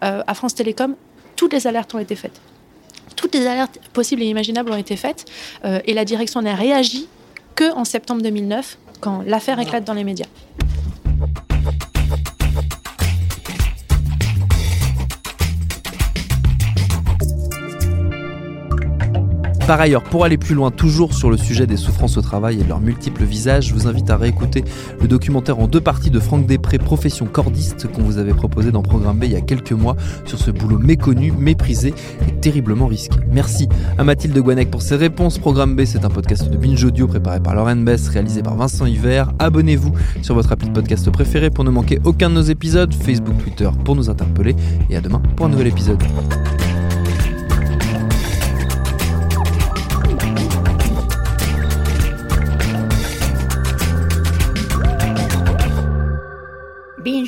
euh, 0.04 0.22
à 0.26 0.34
France 0.34 0.54
Télécom, 0.54 0.96
toutes 1.36 1.52
les 1.52 1.66
alertes 1.66 1.94
ont 1.94 1.98
été 1.98 2.16
faites. 2.16 2.40
Toutes 3.16 3.34
les 3.34 3.46
alertes 3.46 3.78
possibles 3.92 4.22
et 4.22 4.26
imaginables 4.26 4.70
ont 4.70 4.76
été 4.76 4.96
faites. 4.96 5.26
Euh, 5.64 5.80
et 5.86 5.94
la 5.94 6.04
direction 6.04 6.42
n'a 6.42 6.54
réagi 6.54 7.08
que 7.54 7.72
en 7.74 7.84
septembre 7.84 8.22
2009, 8.22 8.78
quand 9.00 9.22
l'affaire 9.26 9.58
éclate 9.58 9.84
dans 9.84 9.94
les 9.94 10.04
médias. 10.04 10.26
Par 19.72 19.80
ailleurs, 19.80 20.02
pour 20.02 20.26
aller 20.26 20.36
plus 20.36 20.54
loin, 20.54 20.70
toujours 20.70 21.14
sur 21.14 21.30
le 21.30 21.38
sujet 21.38 21.66
des 21.66 21.78
souffrances 21.78 22.18
au 22.18 22.20
travail 22.20 22.60
et 22.60 22.62
de 22.62 22.68
leurs 22.68 22.82
multiples 22.82 23.24
visages, 23.24 23.68
je 23.68 23.72
vous 23.72 23.86
invite 23.86 24.10
à 24.10 24.18
réécouter 24.18 24.64
le 25.00 25.08
documentaire 25.08 25.58
en 25.60 25.66
deux 25.66 25.80
parties 25.80 26.10
de 26.10 26.20
Franck 26.20 26.44
Després, 26.44 26.76
Profession 26.76 27.24
cordiste, 27.24 27.90
qu'on 27.90 28.02
vous 28.02 28.18
avait 28.18 28.34
proposé 28.34 28.70
dans 28.70 28.82
Programme 28.82 29.18
B 29.18 29.24
il 29.24 29.32
y 29.32 29.34
a 29.34 29.40
quelques 29.40 29.72
mois 29.72 29.96
sur 30.26 30.38
ce 30.38 30.50
boulot 30.50 30.76
méconnu, 30.76 31.32
méprisé 31.32 31.94
et 32.28 32.32
terriblement 32.32 32.86
risqué. 32.86 33.16
Merci 33.32 33.66
à 33.96 34.04
Mathilde 34.04 34.38
Guanec 34.38 34.70
pour 34.70 34.82
ses 34.82 34.96
réponses. 34.96 35.38
Programme 35.38 35.74
B, 35.74 35.86
c'est 35.86 36.04
un 36.04 36.10
podcast 36.10 36.50
de 36.50 36.56
Binge 36.58 36.84
Audio 36.84 37.06
préparé 37.06 37.40
par 37.40 37.54
Lauren 37.54 37.76
Bess, 37.76 38.10
réalisé 38.10 38.42
par 38.42 38.56
Vincent 38.56 38.84
Hiver. 38.84 39.32
Abonnez-vous 39.38 39.94
sur 40.20 40.34
votre 40.34 40.52
appli 40.52 40.68
de 40.68 40.74
podcast 40.74 41.10
préféré 41.10 41.48
pour 41.48 41.64
ne 41.64 41.70
manquer 41.70 41.98
aucun 42.04 42.28
de 42.28 42.34
nos 42.34 42.42
épisodes, 42.42 42.92
Facebook, 42.92 43.38
Twitter 43.42 43.70
pour 43.86 43.96
nous 43.96 44.10
interpeller 44.10 44.54
et 44.90 44.96
à 44.98 45.00
demain 45.00 45.22
pour 45.34 45.46
un 45.46 45.48
nouvel 45.48 45.68
épisode. 45.68 46.02